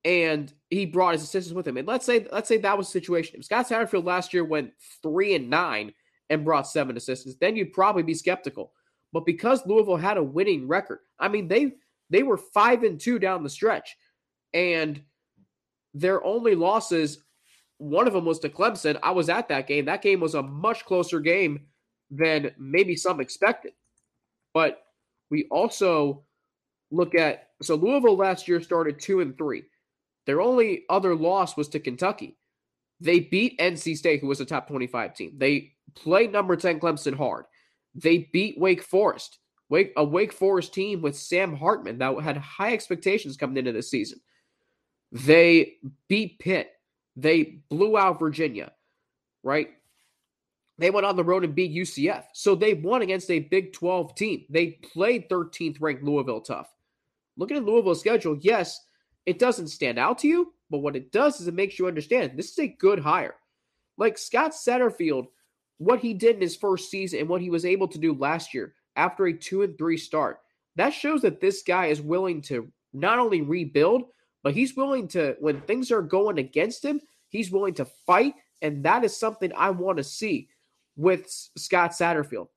and 0.04 0.52
he 0.70 0.86
brought 0.86 1.14
his 1.14 1.22
assistants 1.22 1.54
with 1.54 1.66
him, 1.66 1.76
and 1.76 1.88
let's 1.88 2.04
say 2.04 2.26
let's 2.30 2.48
say 2.48 2.58
that 2.58 2.76
was 2.76 2.88
the 2.88 2.92
situation. 2.92 3.36
If 3.38 3.44
Scott 3.46 3.68
Satterfield 3.68 4.04
last 4.04 4.34
year 4.34 4.44
went 4.44 4.72
three 5.02 5.34
and 5.34 5.48
nine 5.48 5.92
and 6.30 6.44
brought 6.44 6.66
seven 6.66 6.96
assistants, 6.96 7.38
then 7.40 7.56
you'd 7.56 7.72
probably 7.72 8.02
be 8.02 8.14
skeptical. 8.14 8.72
but 9.12 9.24
because 9.24 9.64
Louisville 9.66 9.96
had 9.96 10.16
a 10.16 10.22
winning 10.22 10.66
record. 10.66 10.98
I 11.18 11.28
mean, 11.28 11.48
they 11.48 11.74
they 12.10 12.22
were 12.22 12.36
5 12.36 12.82
and 12.82 13.00
2 13.00 13.18
down 13.18 13.42
the 13.42 13.50
stretch 13.50 13.96
and 14.54 15.02
their 15.92 16.24
only 16.24 16.54
losses 16.54 17.18
one 17.78 18.06
of 18.06 18.12
them 18.12 18.24
was 18.24 18.38
to 18.40 18.48
Clemson. 18.48 18.98
I 19.02 19.10
was 19.10 19.28
at 19.28 19.48
that 19.48 19.66
game. 19.66 19.84
That 19.84 20.02
game 20.02 20.20
was 20.20 20.34
a 20.34 20.42
much 20.42 20.84
closer 20.84 21.20
game 21.20 21.66
than 22.10 22.52
maybe 22.58 22.96
some 22.96 23.20
expected. 23.20 23.72
But 24.52 24.82
we 25.30 25.46
also 25.50 26.24
look 26.90 27.14
at 27.14 27.48
so 27.62 27.74
Louisville 27.74 28.16
last 28.16 28.46
year 28.46 28.60
started 28.60 29.00
2 29.00 29.20
and 29.20 29.36
3. 29.36 29.64
Their 30.26 30.40
only 30.40 30.84
other 30.88 31.14
loss 31.14 31.56
was 31.56 31.68
to 31.70 31.80
Kentucky. 31.80 32.36
They 33.00 33.20
beat 33.20 33.58
NC 33.58 33.96
State, 33.96 34.20
who 34.20 34.28
was 34.28 34.40
a 34.40 34.44
top 34.44 34.68
25 34.68 35.14
team. 35.14 35.34
They 35.36 35.72
played 35.94 36.32
number 36.32 36.56
10 36.56 36.80
Clemson 36.80 37.16
hard. 37.16 37.44
They 37.94 38.30
beat 38.32 38.58
Wake 38.58 38.82
Forest, 38.82 39.38
Wake, 39.68 39.92
a 39.96 40.04
Wake 40.04 40.32
Forest 40.32 40.72
team 40.72 41.02
with 41.02 41.16
Sam 41.16 41.54
Hartman 41.54 41.98
that 41.98 42.18
had 42.20 42.36
high 42.36 42.72
expectations 42.72 43.36
coming 43.36 43.56
into 43.56 43.72
this 43.72 43.90
season. 43.90 44.20
They 45.14 45.76
beat 46.08 46.40
Pitt. 46.40 46.72
They 47.16 47.60
blew 47.70 47.96
out 47.96 48.18
Virginia, 48.18 48.72
right? 49.44 49.70
They 50.76 50.90
went 50.90 51.06
on 51.06 51.14
the 51.14 51.22
road 51.22 51.44
and 51.44 51.54
beat 51.54 51.72
UCF. 51.72 52.24
So 52.32 52.56
they 52.56 52.74
won 52.74 53.02
against 53.02 53.30
a 53.30 53.38
Big 53.38 53.72
12 53.72 54.16
team. 54.16 54.44
They 54.50 54.78
played 54.92 55.28
13th 55.28 55.80
ranked 55.80 56.02
Louisville 56.02 56.40
tough. 56.40 56.68
Looking 57.36 57.56
at 57.56 57.64
Louisville's 57.64 58.00
schedule, 58.00 58.36
yes, 58.40 58.80
it 59.24 59.38
doesn't 59.38 59.68
stand 59.68 60.00
out 60.00 60.18
to 60.18 60.28
you, 60.28 60.52
but 60.68 60.78
what 60.78 60.96
it 60.96 61.12
does 61.12 61.40
is 61.40 61.46
it 61.46 61.54
makes 61.54 61.78
you 61.78 61.86
understand 61.86 62.32
this 62.36 62.50
is 62.50 62.58
a 62.58 62.66
good 62.66 62.98
hire. 62.98 63.36
Like 63.96 64.18
Scott 64.18 64.50
Satterfield, 64.50 65.26
what 65.78 66.00
he 66.00 66.12
did 66.12 66.36
in 66.36 66.42
his 66.42 66.56
first 66.56 66.90
season 66.90 67.20
and 67.20 67.28
what 67.28 67.40
he 67.40 67.50
was 67.50 67.64
able 67.64 67.86
to 67.88 67.98
do 67.98 68.14
last 68.14 68.52
year 68.52 68.74
after 68.96 69.26
a 69.26 69.32
two 69.32 69.62
and 69.62 69.78
three 69.78 69.96
start, 69.96 70.40
that 70.74 70.90
shows 70.90 71.22
that 71.22 71.40
this 71.40 71.62
guy 71.62 71.86
is 71.86 72.00
willing 72.00 72.42
to 72.42 72.68
not 72.92 73.20
only 73.20 73.42
rebuild, 73.42 74.04
but 74.44 74.54
he's 74.54 74.76
willing 74.76 75.08
to, 75.08 75.36
when 75.40 75.62
things 75.62 75.90
are 75.90 76.02
going 76.02 76.38
against 76.38 76.84
him, 76.84 77.00
he's 77.30 77.50
willing 77.50 77.74
to 77.74 77.86
fight. 78.06 78.34
And 78.62 78.84
that 78.84 79.02
is 79.02 79.16
something 79.16 79.50
I 79.56 79.70
want 79.70 79.96
to 79.96 80.04
see 80.04 80.48
with 80.96 81.26
Scott 81.56 81.92
Satterfield. 81.92 82.48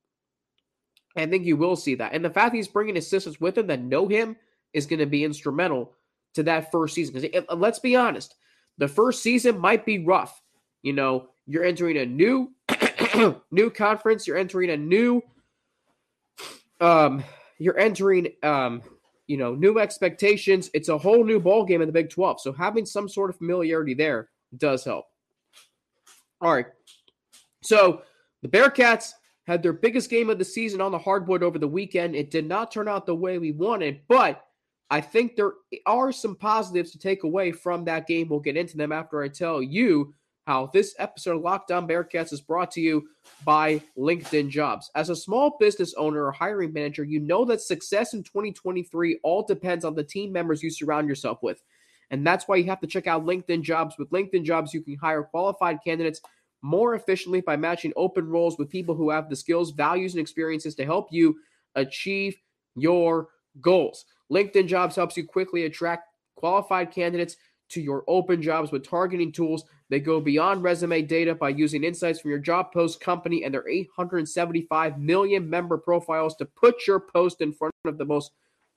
I 1.16 1.26
think 1.26 1.46
you 1.46 1.58
will 1.58 1.78
see 1.78 1.96
that. 1.96 2.14
And 2.14 2.24
the 2.24 2.30
fact 2.30 2.54
he's 2.54 2.68
bringing 2.68 2.98
assistants 2.98 3.42
with 3.42 3.58
him 3.58 3.68
that 3.68 3.82
know 3.82 4.08
him 4.08 4.36
is 4.74 4.86
going 4.86 5.00
to 5.00 5.06
be 5.06 5.24
instrumental 5.24 5.94
to 6.36 6.44
that 6.44 6.72
first 6.72 6.94
season. 6.94 7.16
Because 7.16 7.46
let's 7.56 7.80
be 7.80 7.96
honest, 7.96 8.36
the 8.78 8.88
first 8.88 9.24
season 9.24 9.58
might 9.58 9.86
be 9.86 10.06
rough. 10.06 10.42
You 10.84 10.94
know, 10.94 11.30
you're 11.48 11.64
entering 11.64 11.98
a 11.98 12.06
new 12.06 12.52
new 13.52 13.70
conference, 13.70 14.28
you're 14.28 14.38
entering 14.38 14.70
a 14.70 14.78
new 14.78 15.22
um 16.80 17.24
you're 17.58 17.80
entering 17.80 18.28
um 18.44 18.84
you 19.28 19.38
know, 19.38 19.54
new 19.56 19.80
expectations. 19.80 20.70
It's 20.74 20.90
a 20.90 20.98
whole 20.98 21.24
new 21.24 21.40
ball 21.40 21.66
game 21.66 21.82
in 21.82 21.88
the 21.88 21.94
Big 21.94 22.10
12. 22.10 22.42
So 22.42 22.52
having 22.54 22.86
some 22.86 23.08
sort 23.08 23.30
of 23.30 23.38
familiarity 23.38 23.94
there 23.94 24.30
does 24.58 24.84
help. 24.84 25.06
All 26.42 26.54
right. 26.54 26.68
So 27.62 28.02
the 28.42 28.48
Bearcats 28.48 29.12
had 29.46 29.64
their 29.64 29.74
biggest 29.74 30.10
game 30.10 30.30
of 30.30 30.40
the 30.40 30.46
season 30.46 30.82
on 30.82 30.92
the 30.92 30.98
hardwood 30.98 31.44
over 31.44 31.60
the 31.60 31.68
weekend. 31.68 32.16
It 32.16 32.32
did 32.32 32.48
not 32.48 32.72
turn 32.72 32.88
out 32.88 33.06
the 33.06 33.16
way 33.16 33.38
we 33.38 33.52
wanted, 33.52 34.02
but 34.08 34.46
I 34.90 35.02
think 35.02 35.36
there 35.36 35.54
are 35.86 36.12
some 36.12 36.36
positives 36.36 36.92
to 36.92 37.00
take 37.00 37.24
away 37.24 37.52
from 37.52 37.84
that 37.86 38.08
game. 38.08 38.30
We'll 38.30 38.40
get 38.40 38.58
into 38.58 38.78
them 38.78 38.92
after 38.92 39.22
I 39.22 39.28
tell 39.28 39.62
you 39.62 40.14
how 40.48 40.70
this 40.74 40.96
episode 40.98 41.36
of 41.36 41.42
Locked 41.42 41.72
On 41.72 41.86
Bearcats 41.86 42.32
is 42.32 42.40
brought 42.40 42.72
to 42.72 42.80
you 42.80 43.10
by 43.44 43.82
LinkedIn 43.98 44.50
Jobs. 44.50 44.90
As 44.96 45.10
a 45.10 45.16
small 45.16 45.58
business 45.60 45.94
owner 45.96 46.24
or 46.24 46.32
hiring 46.32 46.72
manager, 46.72 47.04
you 47.04 47.20
know 47.20 47.44
that 47.44 47.60
success 47.60 48.14
in 48.14 48.24
2023 48.24 49.20
all 49.24 49.44
depends 49.44 49.84
on 49.84 49.94
the 49.94 50.06
team 50.06 50.32
members 50.32 50.64
you 50.64 50.70
surround 50.70 51.10
yourself 51.10 51.44
with. 51.44 51.62
And 52.12 52.26
that's 52.26 52.48
why 52.48 52.56
you 52.56 52.64
have 52.64 52.80
to 52.80 52.88
check 52.88 53.08
out 53.08 53.26
LinkedIn 53.26 53.62
Jobs. 53.62 53.98
With 54.00 54.10
LinkedIn 54.12 54.46
Jobs, 54.46 54.74
you 54.74 54.82
can 54.82 54.96
hire 54.96 55.24
qualified 55.24 55.80
candidates 55.84 56.22
more 56.62 56.96
efficiently 56.96 57.42
by 57.42 57.58
matching 57.58 57.92
open 57.98 58.30
roles 58.30 58.58
with 58.58 58.70
people 58.70 58.96
who 58.96 59.10
have 59.10 59.30
the 59.30 59.36
skills, 59.36 59.72
values, 59.72 60.14
and 60.14 60.22
experiences 60.22 60.76
to 60.76 60.86
help 60.86 61.10
you 61.12 61.36
achieve 61.76 62.38
your 62.74 63.28
goals. 63.60 64.06
LinkedIn 64.32 64.68
Jobs 64.68 64.96
helps 64.96 65.18
you 65.18 65.28
quickly 65.28 65.66
attract 65.66 66.08
qualified 66.38 66.90
candidates 66.90 67.36
to 67.70 67.82
your 67.82 68.06
open 68.08 68.42
jobs 68.42 68.72
with 68.72 68.88
targeting 68.88 69.30
tools 69.30 69.66
they 69.90 70.00
go 70.00 70.20
beyond 70.20 70.64
resume 70.64 71.02
data 71.02 71.34
by 71.34 71.50
using 71.50 71.84
insights 71.84 72.20
from 72.20 72.32
your 72.32 72.40
job 72.40 72.74
post 72.74 73.00
company 73.00 73.44
and 73.44 73.54
their 73.54 73.68
875 73.68 75.00
million 75.00 75.50
member 75.50 75.78
profiles 75.78 76.36
to 76.36 76.46
put 76.46 76.86
your 76.86 77.00
post 77.00 77.42
in 77.42 77.54
front 77.54 77.74
of 77.86 77.98
the 77.98 78.06
most 78.06 78.32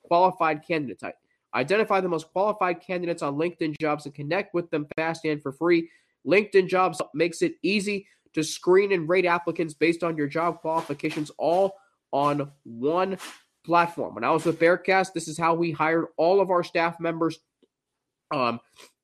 qualified 0.05 0.65
candidate 0.67 1.01
type. 1.01 1.17
Identify 1.55 2.01
the 2.01 2.09
most 2.09 2.29
qualified 2.33 2.81
candidates 2.81 3.23
on 3.23 3.35
LinkedIn 3.35 3.75
Jobs 3.81 4.07
and 4.07 4.15
connect 4.15 4.55
with 4.55 4.71
them 4.71 4.87
fast 4.97 5.25
and 5.25 5.43
for 5.43 5.53
free. 5.53 5.91
LinkedIn 6.27 6.69
Jobs 6.69 7.01
makes 7.13 7.43
it 7.43 7.55
easy 7.63 8.07
to 8.35 8.45
screen 8.45 8.93
and 8.93 9.09
rate 9.09 9.27
applicants 9.27 9.75
based 9.75 10.05
on 10.05 10.17
your 10.17 10.29
job 10.29 10.61
qualifications 10.61 11.33
all 11.39 11.75
on 12.13 12.53
one 12.63 13.19
platform. 13.65 14.15
When 14.15 14.25
I 14.25 14.31
was 14.31 14.45
with 14.45 14.61
Bearcast, 14.61 15.13
this 15.13 15.27
is 15.27 15.37
how 15.37 15.55
we 15.55 15.73
hired 15.73 16.07
all 16.17 16.41
of 16.41 16.51
our 16.51 16.63
staff 16.63 17.01
members. 17.01 17.39
Um, 18.33 18.61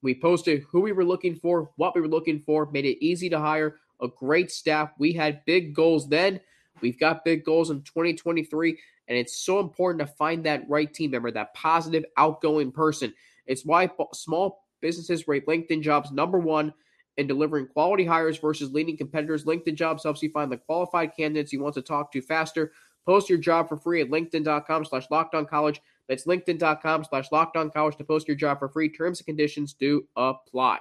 we 0.06 0.14
posted 0.14 0.64
who 0.70 0.80
we 0.80 0.92
were 0.92 1.04
looking 1.04 1.34
for, 1.34 1.68
what 1.74 1.96
we 1.96 2.00
were 2.00 2.06
looking 2.06 2.38
for, 2.38 2.70
made 2.70 2.84
it 2.84 3.04
easy 3.04 3.28
to 3.28 3.40
hire 3.40 3.76
a 4.00 4.06
great 4.06 4.52
staff. 4.52 4.92
We 5.00 5.12
had 5.12 5.44
big 5.44 5.74
goals 5.74 6.08
then. 6.08 6.40
We've 6.80 6.98
got 6.98 7.24
big 7.24 7.44
goals 7.44 7.70
in 7.70 7.82
2023, 7.82 8.78
and 9.08 9.18
it's 9.18 9.36
so 9.36 9.58
important 9.58 10.06
to 10.06 10.14
find 10.14 10.44
that 10.44 10.62
right 10.68 10.94
team 10.94 11.10
member, 11.10 11.32
that 11.32 11.54
positive, 11.54 12.04
outgoing 12.16 12.70
person. 12.70 13.12
It's 13.46 13.66
why 13.66 13.90
small 14.12 14.64
businesses 14.80 15.26
rate 15.26 15.44
LinkedIn 15.46 15.82
jobs 15.82 16.12
number 16.12 16.38
one 16.38 16.72
in 17.16 17.26
delivering 17.26 17.66
quality 17.66 18.04
hires 18.04 18.38
versus 18.38 18.70
leading 18.72 18.96
competitors. 18.96 19.44
LinkedIn 19.44 19.74
jobs 19.74 20.04
helps 20.04 20.22
you 20.22 20.30
find 20.30 20.52
the 20.52 20.56
qualified 20.56 21.16
candidates 21.16 21.52
you 21.52 21.60
want 21.60 21.74
to 21.74 21.82
talk 21.82 22.12
to 22.12 22.22
faster. 22.22 22.70
Post 23.06 23.28
your 23.28 23.38
job 23.38 23.68
for 23.68 23.76
free 23.76 24.02
at 24.02 24.10
linkedin.com 24.10 24.84
slash 24.84 25.08
college. 25.08 25.80
That's 26.08 26.24
linkedin.com 26.24 27.04
slash 27.04 27.30
lockdown 27.30 27.72
college 27.72 27.96
to 27.96 28.04
post 28.04 28.28
your 28.28 28.36
job 28.36 28.58
for 28.58 28.68
free. 28.68 28.88
Terms 28.88 29.20
and 29.20 29.26
conditions 29.26 29.74
do 29.74 30.06
apply. 30.16 30.78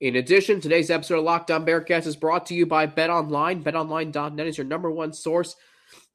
In 0.00 0.16
addition, 0.16 0.60
today's 0.60 0.90
episode 0.90 1.18
of 1.18 1.24
Locked 1.24 1.50
On 1.50 1.64
Bearcats 1.64 2.06
is 2.06 2.16
brought 2.16 2.44
to 2.46 2.54
you 2.54 2.66
by 2.66 2.86
BetOnline. 2.86 3.62
BetOnline.net 3.62 4.46
is 4.46 4.58
your 4.58 4.66
number 4.66 4.90
one 4.90 5.14
source 5.14 5.56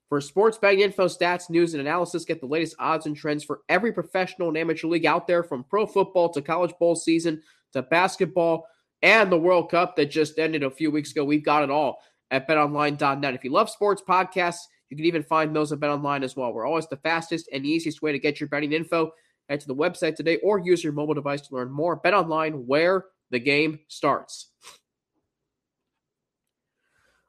for 0.08 0.22
sports 0.22 0.60
betting 0.60 0.82
info, 0.82 1.08
stats, 1.08 1.50
news, 1.50 1.74
and 1.74 1.82
analysis. 1.82 2.26
Get 2.26 2.42
the 2.42 2.46
latest 2.46 2.76
odds 2.78 3.08
and 3.08 3.16
trends 3.16 3.44
for 3.44 3.62
every 3.70 3.92
professional 3.92 4.50
and 4.50 4.58
amateur 4.58 4.88
league 4.88 5.08
out 5.08 5.26
there, 5.26 5.42
from 5.42 5.64
pro 5.64 5.88
football 5.88 6.30
to 6.30 6.44
college 6.44 6.74
bowl 6.80 6.96
season 6.96 7.42
to 7.74 7.82
basketball 7.82 8.68
and 9.02 9.32
the 9.32 9.38
World 9.40 9.72
Cup 9.72 9.96
that 9.96 10.12
just 10.12 10.38
ended 10.38 10.62
a 10.62 10.70
few 10.70 10.92
weeks 10.92 11.12
ago. 11.12 11.26
We've 11.26 11.44
got 11.44 11.64
it 11.64 11.72
all 11.72 12.04
at 12.30 12.48
betonline.net. 12.48 13.34
If 13.34 13.44
you 13.44 13.52
love 13.52 13.70
sports 13.70 14.04
podcasts, 14.08 14.68
you 14.92 14.98
can 14.98 15.06
even 15.06 15.24
find 15.24 15.56
those 15.56 15.72
at 15.72 15.80
BetOnline 15.80 16.24
as 16.24 16.36
well. 16.36 16.54
We're 16.54 16.68
always 16.68 16.88
the 16.88 16.98
fastest 16.98 17.50
and 17.54 17.66
easiest 17.66 18.02
way 18.02 18.12
to 18.12 18.20
get 18.20 18.40
your 18.40 18.50
betting 18.50 18.74
info. 18.74 19.12
Head 19.48 19.62
to 19.62 19.68
the 19.68 19.76
website 19.76 20.16
today 20.16 20.38
or 20.44 20.60
use 20.60 20.84
your 20.84 20.94
mobile 20.94 21.14
device 21.14 21.42
to 21.42 21.56
learn 21.56 21.72
more. 21.72 21.96
Bet 21.96 22.14
Online, 22.14 22.68
where 22.68 23.06
the 23.32 23.40
game 23.40 23.80
starts. 23.88 24.50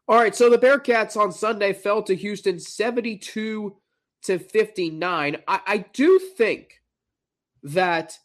All 0.09 0.17
right, 0.17 0.35
so 0.35 0.51
the 0.51 0.59
Bearcats 0.59 1.17
on 1.17 1.33
Sunday 1.33 1.73
fell 1.73 2.03
to 2.03 2.17
Houston 2.17 2.59
72 2.59 3.77
to 4.25 4.39
59. 4.39 5.37
I, 5.47 5.61
I 5.67 5.79
do 5.93 6.19
think 6.37 6.83
that 7.63 8.19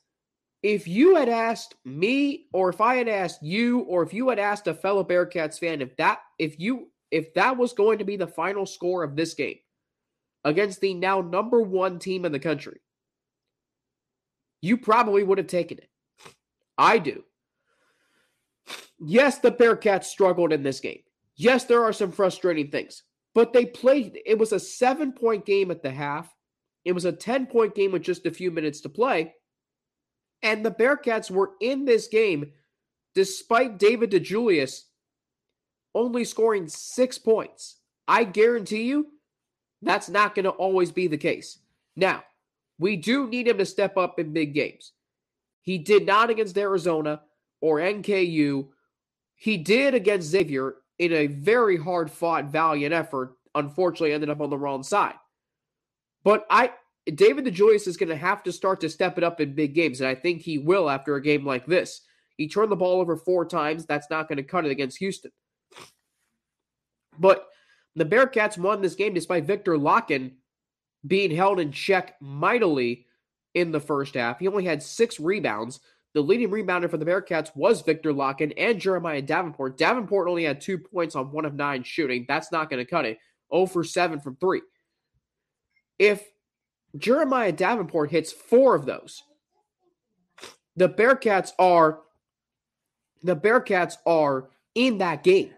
if 0.63 0.87
you 0.87 1.15
had 1.15 1.29
asked 1.29 1.75
me 1.85 2.47
or 2.51 2.69
if 2.69 2.81
I 2.81 2.95
had 2.95 3.07
asked 3.07 3.43
you 3.43 3.81
or 3.81 4.01
if 4.01 4.13
you 4.13 4.29
had 4.29 4.39
asked 4.39 4.67
a 4.67 4.73
fellow 4.73 5.03
Bearcats 5.03 5.59
fan 5.59 5.81
if 5.81 5.95
that 5.97 6.19
if 6.39 6.59
you 6.59 6.89
if 7.11 7.33
that 7.33 7.57
was 7.57 7.73
going 7.73 7.99
to 7.99 8.05
be 8.05 8.17
the 8.17 8.27
final 8.27 8.65
score 8.65 9.03
of 9.03 9.15
this 9.15 9.33
game 9.33 9.57
against 10.43 10.81
the 10.81 10.93
now 10.93 11.21
number 11.21 11.61
1 11.61 11.99
team 11.99 12.25
in 12.25 12.31
the 12.31 12.39
country 12.39 12.79
you 14.61 14.77
probably 14.77 15.23
would 15.23 15.37
have 15.37 15.47
taken 15.47 15.77
it. 15.77 15.89
I 16.79 16.97
do. 16.97 17.23
Yes, 18.99 19.37
the 19.37 19.51
Bearcats 19.51 20.05
struggled 20.05 20.51
in 20.51 20.63
this 20.63 20.79
game. 20.79 21.01
Yes, 21.35 21.65
there 21.65 21.83
are 21.83 21.93
some 21.93 22.11
frustrating 22.11 22.71
things, 22.71 23.03
but 23.35 23.53
they 23.53 23.67
played 23.67 24.19
it 24.25 24.39
was 24.39 24.51
a 24.51 24.55
7-point 24.55 25.45
game 25.45 25.69
at 25.69 25.83
the 25.83 25.91
half. 25.91 26.33
It 26.85 26.93
was 26.93 27.05
a 27.05 27.13
10-point 27.13 27.75
game 27.75 27.91
with 27.91 28.01
just 28.01 28.25
a 28.25 28.31
few 28.31 28.49
minutes 28.49 28.81
to 28.81 28.89
play 28.89 29.33
and 30.43 30.65
the 30.65 30.71
Bearcats 30.71 31.31
were 31.31 31.51
in 31.61 31.85
this 31.85 32.07
game 32.07 32.51
despite 33.15 33.79
David 33.79 34.11
DeJulius 34.11 34.81
only 35.97 36.23
scoring 36.23 36.67
six 36.67 37.17
points. 37.17 37.77
I 38.07 38.23
guarantee 38.23 38.83
you 38.83 39.07
that's 39.81 40.09
not 40.09 40.35
going 40.35 40.45
to 40.45 40.51
always 40.51 40.91
be 40.91 41.07
the 41.07 41.17
case. 41.17 41.59
Now, 41.95 42.23
we 42.79 42.95
do 42.95 43.27
need 43.27 43.47
him 43.47 43.57
to 43.57 43.65
step 43.65 43.97
up 43.97 44.19
in 44.19 44.33
big 44.33 44.53
games. 44.53 44.93
He 45.61 45.77
did 45.77 46.05
not 46.05 46.29
against 46.29 46.57
Arizona 46.57 47.21
or 47.61 47.79
NKU. 47.79 48.67
He 49.35 49.57
did 49.57 49.93
against 49.93 50.29
Xavier 50.29 50.75
in 50.99 51.11
a 51.13 51.27
very 51.27 51.77
hard 51.77 52.09
fought, 52.09 52.45
valiant 52.45 52.93
effort. 52.93 53.33
Unfortunately, 53.55 54.13
ended 54.13 54.29
up 54.29 54.41
on 54.41 54.49
the 54.49 54.57
wrong 54.57 54.83
side. 54.83 55.15
But 56.23 56.45
I, 56.49 56.71
David 57.05 57.45
DeJulius 57.45 57.87
is 57.87 57.97
going 57.97 58.09
to 58.09 58.15
have 58.15 58.43
to 58.43 58.51
start 58.51 58.81
to 58.81 58.89
step 58.89 59.17
it 59.17 59.23
up 59.23 59.41
in 59.41 59.55
big 59.55 59.73
games, 59.73 59.99
and 59.99 60.07
I 60.07 60.15
think 60.15 60.41
he 60.41 60.57
will 60.57 60.89
after 60.89 61.15
a 61.15 61.21
game 61.21 61.45
like 61.45 61.65
this. 61.65 62.01
He 62.37 62.47
turned 62.47 62.71
the 62.71 62.75
ball 62.75 63.01
over 63.01 63.15
four 63.15 63.45
times. 63.45 63.85
That's 63.85 64.09
not 64.11 64.27
going 64.27 64.37
to 64.37 64.43
cut 64.43 64.65
it 64.65 64.71
against 64.71 64.99
Houston. 64.99 65.31
But 67.19 67.47
the 67.95 68.05
Bearcats 68.05 68.57
won 68.57 68.81
this 68.81 68.95
game 68.95 69.13
despite 69.13 69.45
Viktor 69.45 69.77
Lakhin 69.77 70.33
being 71.05 71.31
held 71.31 71.59
in 71.59 71.71
check 71.71 72.15
mightily 72.21 73.05
in 73.53 73.71
the 73.71 73.79
first 73.79 74.15
half. 74.15 74.39
He 74.39 74.47
only 74.47 74.65
had 74.65 74.83
six 74.83 75.19
rebounds. 75.19 75.79
The 76.13 76.21
leading 76.21 76.49
rebounder 76.49 76.89
for 76.89 76.97
the 76.97 77.05
Bearcats 77.05 77.55
was 77.55 77.81
Viktor 77.81 78.13
Lakhin 78.13 78.53
and 78.57 78.79
Jeremiah 78.79 79.21
Davenport. 79.21 79.77
Davenport 79.77 80.27
only 80.27 80.43
had 80.43 80.61
two 80.61 80.77
points 80.77 81.15
on 81.15 81.31
one 81.31 81.45
of 81.45 81.53
nine 81.53 81.83
shooting. 81.83 82.25
That's 82.27 82.51
not 82.51 82.69
going 82.69 82.83
to 82.83 82.89
cut 82.89 83.05
it. 83.05 83.19
0 83.53 83.67
for 83.67 83.83
7 83.83 84.19
from 84.19 84.35
three. 84.35 84.61
If 85.99 86.23
Jeremiah 86.97 87.51
Davenport 87.51 88.11
hits 88.11 88.31
four 88.31 88.75
of 88.75 88.85
those, 88.85 89.23
the 90.75 90.89
Bearcats 90.89 91.51
are 91.57 92.01
the 93.23 93.35
Bearcats 93.35 93.95
are 94.05 94.49
in 94.75 94.99
that 94.99 95.23
game. 95.23 95.51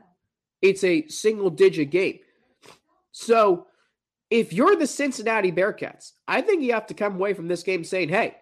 It's 0.61 0.83
a 0.83 1.07
single 1.07 1.49
digit 1.49 1.89
game. 1.89 2.19
So 3.11 3.67
if 4.29 4.53
you're 4.53 4.75
the 4.75 4.87
Cincinnati 4.87 5.51
Bearcats, 5.51 6.11
I 6.27 6.41
think 6.41 6.61
you 6.61 6.73
have 6.73 6.87
to 6.87 6.93
come 6.93 7.15
away 7.15 7.33
from 7.33 7.47
this 7.47 7.63
game 7.63 7.83
saying, 7.83 8.09
hey, 8.09 8.35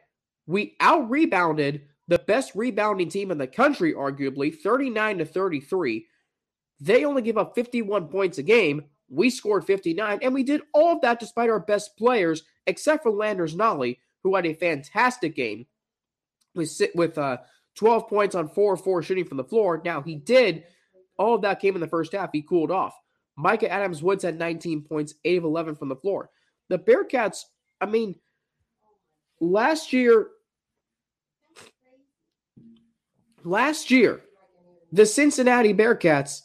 we 0.46 0.76
out 0.80 1.10
rebounded 1.10 1.82
the 2.08 2.20
best 2.20 2.54
rebounding 2.56 3.10
team 3.10 3.32
in 3.32 3.38
the 3.38 3.48
country, 3.48 3.94
arguably 3.94 4.56
39 4.56 5.20
to 5.20 5.26
33. 5.26 6.08
They 6.80 7.06
only 7.06 7.22
give 7.22 7.38
up 7.38 7.56
51 7.56 8.08
points 8.08 8.38
a 8.38 8.44
game. 8.44 8.86
We 9.10 9.30
scored 9.30 9.66
59, 9.66 10.20
and 10.22 10.34
we 10.34 10.44
did 10.44 10.62
all 10.74 10.96
of 10.96 11.02
that 11.02 11.20
despite 11.20 11.50
our 11.50 11.60
best 11.60 11.98
players, 11.98 12.44
except 12.66 13.04
for 13.04 13.12
Landers 13.12 13.56
Nolley, 13.56 14.00
who 14.24 14.36
had 14.36 14.46
a 14.46 14.54
fantastic 14.54 15.36
game 15.36 15.66
with, 16.56 16.82
with 16.94 17.18
uh, 17.18 17.38
12 17.76 18.08
points 18.08 18.36
on 18.36 18.50
4 18.50 18.76
4 18.76 19.04
shooting 19.04 19.26
from 19.26 19.38
the 19.38 19.44
floor. 19.44 19.82
Now, 19.84 20.02
he 20.02 20.16
did 20.16 20.66
all 21.18 21.36
of 21.36 21.42
that 21.42 21.60
came 21.60 21.76
in 21.76 21.82
the 21.82 21.88
first 21.88 22.14
half. 22.14 22.30
He 22.32 22.42
cooled 22.42 22.72
off. 22.72 22.94
Mika 23.38 23.72
Adams 23.72 24.02
Woods 24.02 24.24
had 24.24 24.38
19 24.38 24.82
points, 24.84 25.14
8 25.24 25.38
of 25.38 25.44
11 25.44 25.76
from 25.76 25.90
the 25.90 25.96
floor. 25.96 26.30
The 26.70 26.80
Bearcats, 26.80 27.42
I 27.80 27.86
mean, 27.86 28.16
last 29.40 29.94
year, 29.94 30.28
last 33.44 33.92
year, 33.92 34.22
the 34.92 35.06
Cincinnati 35.06 35.74
Bearcats 35.74 36.42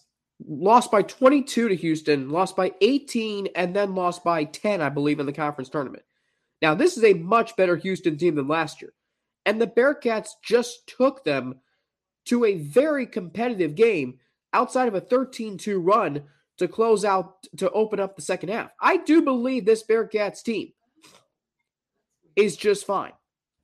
lost 0.47 0.91
by 0.91 1.02
22 1.02 1.69
to 1.69 1.76
Houston, 1.76 2.29
lost 2.31 2.57
by 2.57 2.73
18, 2.81 3.49
and 3.55 3.75
then 3.75 3.95
lost 3.95 4.25
by 4.25 4.45
10, 4.45 4.81
I 4.81 4.88
believe, 4.88 5.21
in 5.21 5.26
the 5.26 5.33
conference 5.33 5.69
tournament. 5.69 6.05
Now, 6.61 6.75
this 6.75 6.97
is 6.97 7.05
a 7.05 7.14
much 7.14 7.57
better 7.57 7.76
Houston 7.76 8.17
team 8.17 8.35
than 8.35 8.49
last 8.49 8.83
year. 8.83 8.93
And 9.47 9.61
the 9.61 9.67
Bearcats 9.67 10.31
just 10.45 10.87
took 10.87 11.25
them 11.25 11.61
to 12.26 12.45
a 12.45 12.59
very 12.59 13.07
competitive 13.07 13.75
game 13.75 14.19
outside 14.52 14.88
of 14.88 14.94
a 14.94 15.00
13 15.00 15.59
2 15.59 15.80
run 15.80 16.25
to 16.59 16.68
close 16.68 17.04
out 17.04 17.42
to 17.56 17.71
open 17.71 18.00
up 18.00 18.16
the 18.16 18.23
second 18.23 18.50
half. 18.50 18.71
I 18.80 18.99
do 18.99 19.23
believe 19.23 19.64
this 19.64 19.82
Bearcats 19.82 20.42
team 20.42 20.73
is 22.37 22.56
just 22.56 22.87
fine. 22.87 23.12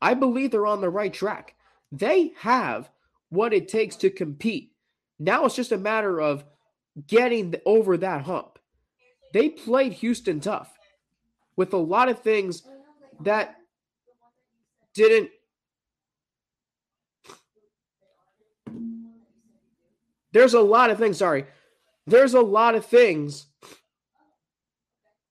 I 0.00 0.14
believe 0.14 0.50
they're 0.50 0.66
on 0.66 0.80
the 0.80 0.90
right 0.90 1.12
track. 1.12 1.54
They 1.92 2.32
have 2.38 2.90
what 3.30 3.52
it 3.52 3.68
takes 3.68 3.96
to 3.96 4.10
compete. 4.10 4.72
Now 5.18 5.44
it's 5.44 5.56
just 5.56 5.72
a 5.72 5.78
matter 5.78 6.20
of 6.20 6.44
getting 7.06 7.54
over 7.66 7.96
that 7.96 8.22
hump. 8.22 8.58
They 9.32 9.48
played 9.48 9.92
Houston 9.94 10.40
tough 10.40 10.72
with 11.56 11.72
a 11.72 11.78
lot 11.78 12.08
of 12.08 12.20
things 12.20 12.62
that 13.20 13.56
didn't 14.94 15.30
There's 20.32 20.54
a 20.54 20.60
lot 20.60 20.90
of 20.90 20.98
things, 20.98 21.18
sorry. 21.18 21.46
There's 22.06 22.34
a 22.34 22.40
lot 22.40 22.74
of 22.74 22.84
things 22.84 23.46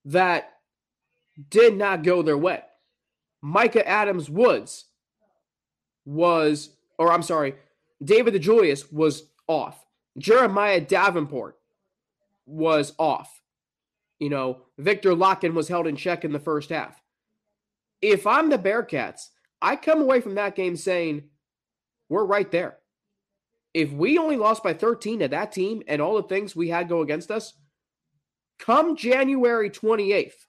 that 0.06 0.54
did 1.50 1.76
not 1.76 2.04
go 2.04 2.22
their 2.22 2.38
way. 2.38 2.62
Mika 3.42 3.88
Adams 3.88 4.30
Woods 4.30 4.86
was, 6.06 6.70
or 6.98 7.12
I'm 7.12 7.24
sorry, 7.24 7.56
David 8.04 8.34
DeJulius 8.34 8.92
was 8.92 9.24
off. 9.48 9.86
Jeremiah 10.18 10.82
Davenport 10.82 11.58
was 12.46 12.94
off. 12.98 13.42
You 14.20 14.30
know, 14.30 14.64
Viktor 14.78 15.12
Lakhin 15.12 15.54
was 15.54 15.68
held 15.68 15.86
in 15.86 15.96
check 15.96 16.26
in 16.26 16.32
the 16.32 16.40
first 16.40 16.70
half. 16.70 17.02
If 18.02 18.26
I'm 18.26 18.50
the 18.50 18.58
Bearcats, 18.58 19.30
I 19.62 19.76
come 19.76 20.02
away 20.02 20.22
from 20.22 20.36
that 20.36 20.56
game 20.56 20.76
saying, 20.76 21.24
we're 22.10 22.26
right 22.26 22.50
there 22.52 22.78
if 23.78 23.92
we 23.92 24.18
only 24.18 24.38
lost 24.38 24.64
by 24.64 24.74
13 24.74 25.20
to 25.20 25.28
that 25.28 25.52
team 25.52 25.84
and 25.88 26.02
all 26.02 26.16
the 26.16 26.28
things 26.28 26.56
we 26.56 26.68
had 26.68 26.90
go 26.90 27.02
against 27.02 27.30
us, 27.30 27.54
come 28.58 28.96
January 28.96 29.70
28th, 29.70 30.48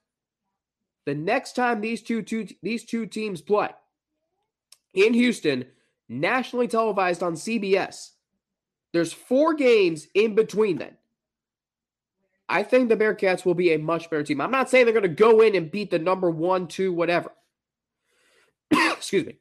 the 1.05 1.15
next 1.15 1.53
time 1.55 1.83
these 1.83 2.01
two, 2.01 2.23
two 2.23 2.47
these 2.63 2.87
two 2.87 3.05
teams 3.05 3.43
play 3.43 3.69
in 4.95 5.13
Houston, 5.13 5.67
nationally 6.09 6.69
televised 6.69 7.23
on 7.23 7.35
CBS, 7.35 8.13
there's 8.95 9.13
four 9.13 9.53
games 9.53 10.09
in 10.15 10.35
between 10.35 10.79
then. 10.79 10.97
I 12.49 12.63
think 12.63 12.89
the 12.89 12.97
Bearcats 12.97 13.45
will 13.45 13.53
be 13.53 13.75
a 13.75 13.79
much 13.79 14.09
better 14.09 14.23
team. 14.23 14.41
I'm 14.41 14.51
not 14.51 14.71
saying 14.71 14.87
they're 14.87 14.95
going 14.95 15.03
to 15.03 15.09
go 15.09 15.43
in 15.43 15.55
and 15.55 15.71
beat 15.71 15.91
the 15.91 15.99
number 15.99 16.31
one, 16.31 16.67
two, 16.67 16.95
whatever. 16.95 17.31
Excuse 18.71 19.27
me. 19.27 19.37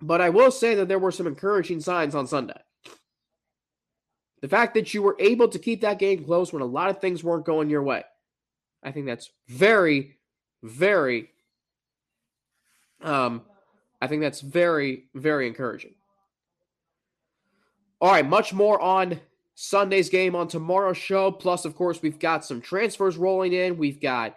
But 0.00 0.20
I 0.20 0.30
will 0.30 0.50
say 0.50 0.74
that 0.74 0.88
there 0.88 0.98
were 0.98 1.12
some 1.12 1.28
encouraging 1.28 1.78
signs 1.78 2.16
on 2.16 2.26
Sunday. 2.26 2.60
The 4.42 4.48
fact 4.48 4.74
that 4.74 4.92
you 4.92 5.02
were 5.02 5.16
able 5.20 5.48
to 5.48 5.58
keep 5.58 5.80
that 5.80 6.00
game 6.00 6.24
close 6.24 6.52
when 6.52 6.62
a 6.62 6.66
lot 6.66 6.90
of 6.90 7.00
things 7.00 7.22
weren't 7.24 7.46
going 7.46 7.70
your 7.70 7.82
way, 7.82 8.02
I 8.82 8.90
think 8.90 9.06
that's 9.06 9.30
very, 9.46 10.18
very, 10.64 11.30
um, 13.00 13.42
I 14.00 14.08
think 14.08 14.20
that's 14.20 14.40
very, 14.40 15.04
very 15.14 15.46
encouraging. 15.46 15.94
All 18.00 18.10
right, 18.10 18.28
much 18.28 18.52
more 18.52 18.80
on 18.80 19.20
Sunday's 19.54 20.08
game 20.08 20.34
on 20.34 20.48
tomorrow's 20.48 20.98
show. 20.98 21.30
Plus, 21.30 21.64
of 21.64 21.76
course, 21.76 22.02
we've 22.02 22.18
got 22.18 22.44
some 22.44 22.60
transfers 22.60 23.16
rolling 23.16 23.52
in. 23.52 23.78
We've 23.78 24.00
got 24.00 24.36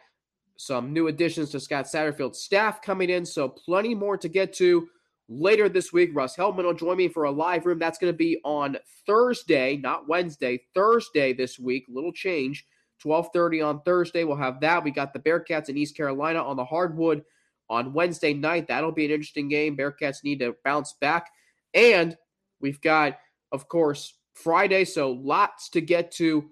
some 0.56 0.94
new 0.94 1.08
additions 1.08 1.50
to 1.50 1.60
Scott 1.60 1.86
Satterfield's 1.86 2.38
staff 2.38 2.80
coming 2.80 3.10
in. 3.10 3.26
So, 3.26 3.50
plenty 3.50 3.96
more 3.96 4.18
to 4.18 4.30
get 4.30 4.54
to. 4.54 4.88
Later 5.28 5.68
this 5.70 5.92
week, 5.92 6.12
Russ 6.14 6.36
Heltman 6.36 6.66
will 6.66 6.74
join 6.74 6.98
me 6.98 7.08
for 7.08 7.24
a 7.24 7.32
live 7.32 7.66
room. 7.66 7.80
That's 7.80 7.98
going 7.98 8.14
to 8.14 8.18
be 8.18 8.40
on 8.44 8.78
Thursday, 9.08 9.78
not 9.78 10.08
Wednesday. 10.08 10.62
Thursday 10.76 11.34
this 11.34 11.58
week. 11.58 11.86
Little 11.90 12.14
change. 12.14 12.68
12:30 13.04 13.66
on 13.66 13.82
Thursday. 13.82 14.24
We'll 14.24 14.38
have 14.38 14.62
that. 14.62 14.84
We 14.84 14.92
got 14.92 15.14
the 15.14 15.20
Bearcats 15.20 15.70
in 15.70 15.78
East 15.78 15.98
Carolina 15.98 16.44
on 16.44 16.56
the 16.56 16.66
hardwood 16.66 17.24
on 17.70 17.94
Wednesday 17.94 18.34
night. 18.34 18.68
That'll 18.68 18.92
be 18.92 19.06
an 19.06 19.12
interesting 19.12 19.50
game. 19.50 19.76
Bearcats 19.76 20.24
need 20.24 20.40
to 20.40 20.56
bounce 20.64 20.94
back. 21.02 21.30
And 21.74 22.16
we've 22.62 22.80
got, 22.82 23.18
of 23.52 23.68
course, 23.68 24.14
Friday. 24.34 24.86
So 24.86 25.12
lots 25.12 25.70
to 25.70 25.82
get 25.82 26.12
to 26.14 26.50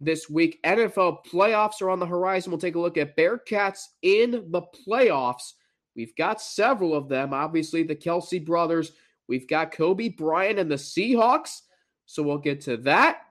this 0.00 0.28
week. 0.28 0.58
NFL 0.64 1.18
playoffs 1.26 1.80
are 1.80 1.90
on 1.90 2.00
the 2.00 2.06
horizon. 2.06 2.50
We'll 2.50 2.60
take 2.60 2.74
a 2.74 2.80
look 2.80 2.98
at 2.98 3.16
Bearcats 3.16 3.80
in 4.02 4.46
the 4.50 4.62
playoffs 4.86 5.52
We've 5.94 6.14
got 6.16 6.40
several 6.40 6.94
of 6.94 7.08
them. 7.08 7.34
Obviously, 7.34 7.82
the 7.82 7.96
Kelce 7.96 8.44
brothers. 8.44 8.92
We've 9.28 9.48
got 9.48 9.72
Coby 9.72 10.16
Bryant 10.16 10.58
and 10.58 10.70
the 10.70 10.76
Seahawks. 10.76 11.62
So 12.06 12.22
we'll 12.22 12.38
get 12.38 12.62
to 12.62 12.76
that. 12.78 13.22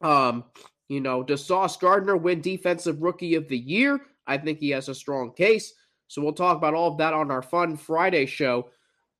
Um, 0.00 0.44
you 0.88 1.00
know, 1.00 1.22
does 1.22 1.44
Sauce 1.44 1.76
Gardner 1.76 2.16
win 2.16 2.40
Defensive 2.40 3.02
Rookie 3.02 3.34
of 3.34 3.48
the 3.48 3.58
Year? 3.58 4.00
I 4.26 4.38
think 4.38 4.58
he 4.58 4.70
has 4.70 4.88
a 4.88 4.94
strong 4.94 5.32
case. 5.32 5.74
So 6.08 6.20
we'll 6.20 6.32
talk 6.32 6.56
about 6.56 6.74
all 6.74 6.92
of 6.92 6.98
that 6.98 7.14
on 7.14 7.30
our 7.30 7.42
fun 7.42 7.76
Friday 7.76 8.26
show. 8.26 8.68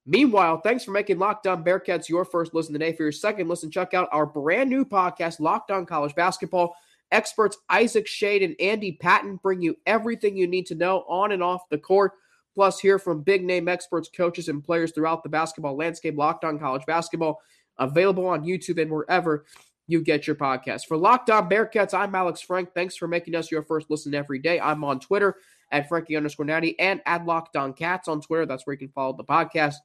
Meanwhile, 0.05 0.61
thanks 0.61 0.85
for 0.85 0.91
making 0.91 1.19
Locked 1.19 1.47
On 1.47 1.65
Bearcats 1.65 2.09
your 2.09 2.25
first 2.25 2.55
listen 2.55 2.73
today. 2.73 2.93
For 2.93 3.05
your 3.05 3.13
second 3.13 3.49
listen, 3.49 3.71
check 3.71 3.95
out 3.95 4.09
our 4.13 4.27
brand 4.27 4.69
new 4.69 4.85
podcast, 4.85 5.41
Locked 5.41 5.71
On 5.71 5.87
College 5.87 6.15
Basketball. 6.15 6.75
Experts 7.13 7.59
Isaac 7.69 8.07
Schade 8.07 8.43
and 8.43 8.57
Andy 8.59 8.93
Patton 8.93 9.37
bring 9.37 9.63
you 9.63 9.77
everything 9.87 10.37
you 10.37 10.47
need 10.47 10.67
to 10.67 10.75
know 10.75 11.05
on 11.09 11.33
and 11.33 11.43
off 11.43 11.69
the 11.69 11.79
court. 11.79 12.13
Plus, 12.55 12.81
hear 12.81 12.99
from 12.99 13.23
big 13.23 13.45
name 13.45 13.69
experts, 13.69 14.11
coaches, 14.15 14.49
and 14.49 14.63
players 14.63 14.93
throughout 14.93 15.23
the 15.23 15.29
basketball 15.29 15.77
landscape. 15.77 16.17
Locked 16.17 16.45
on 16.45 16.59
college 16.59 16.85
basketball, 16.87 17.41
available 17.79 18.27
on 18.27 18.45
YouTube 18.45 18.81
and 18.81 18.91
wherever 18.91 19.45
you 19.87 20.03
get 20.03 20.27
your 20.27 20.37
podcast. 20.37 20.87
For 20.87 20.97
Locked 20.97 21.31
On 21.31 21.49
Bearcats, 21.49 21.95
I'm 21.95 22.15
Alex 22.15 22.41
Frank. 22.41 22.75
Thanks 22.75 22.97
for 22.97 23.09
making 23.09 23.35
us 23.35 23.51
your 23.51 23.63
first 23.63 23.91
listen 23.91 24.15
every 24.15 24.39
day. 24.39 24.61
I'm 24.61 24.85
on 24.85 25.01
Twitter 25.01 25.37
at 25.71 25.89
Frankie 25.89 26.17
underscore 26.17 26.47
Natty 26.47 26.79
and 26.79 27.01
at 27.07 27.25
Locked 27.25 27.57
On 27.57 27.73
Cats 27.73 28.09
on 28.09 28.21
Twitter. 28.21 28.47
That's 28.47 28.67
where 28.67 28.75
you 28.75 28.79
can 28.79 28.91
follow 28.91 29.17
the 29.17 29.25
podcast. 29.25 29.77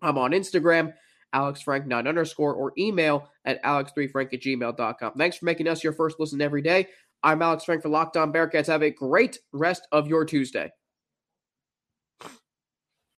I'm 0.00 0.16
on 0.16 0.30
Instagram 0.30 0.94
Alex 1.32 1.60
Frank 1.60 1.86
9 1.86 2.06
underscore, 2.06 2.54
or 2.54 2.72
email 2.78 3.28
at 3.44 3.62
alex3frank 3.62 4.32
at 4.32 4.40
gmail.com. 4.40 5.12
Thanks 5.16 5.36
for 5.36 5.44
making 5.44 5.68
us 5.68 5.84
your 5.84 5.92
first 5.92 6.18
listen 6.18 6.40
every 6.40 6.62
day. 6.62 6.88
I'm 7.22 7.42
Alex 7.42 7.64
Frank 7.64 7.82
for 7.82 7.88
Locked 7.88 8.16
On 8.16 8.32
Bearcats. 8.32 8.66
Have 8.66 8.82
a 8.82 8.90
great 8.90 9.38
rest 9.52 9.86
of 9.92 10.08
your 10.08 10.24
Tuesday. 10.24 10.72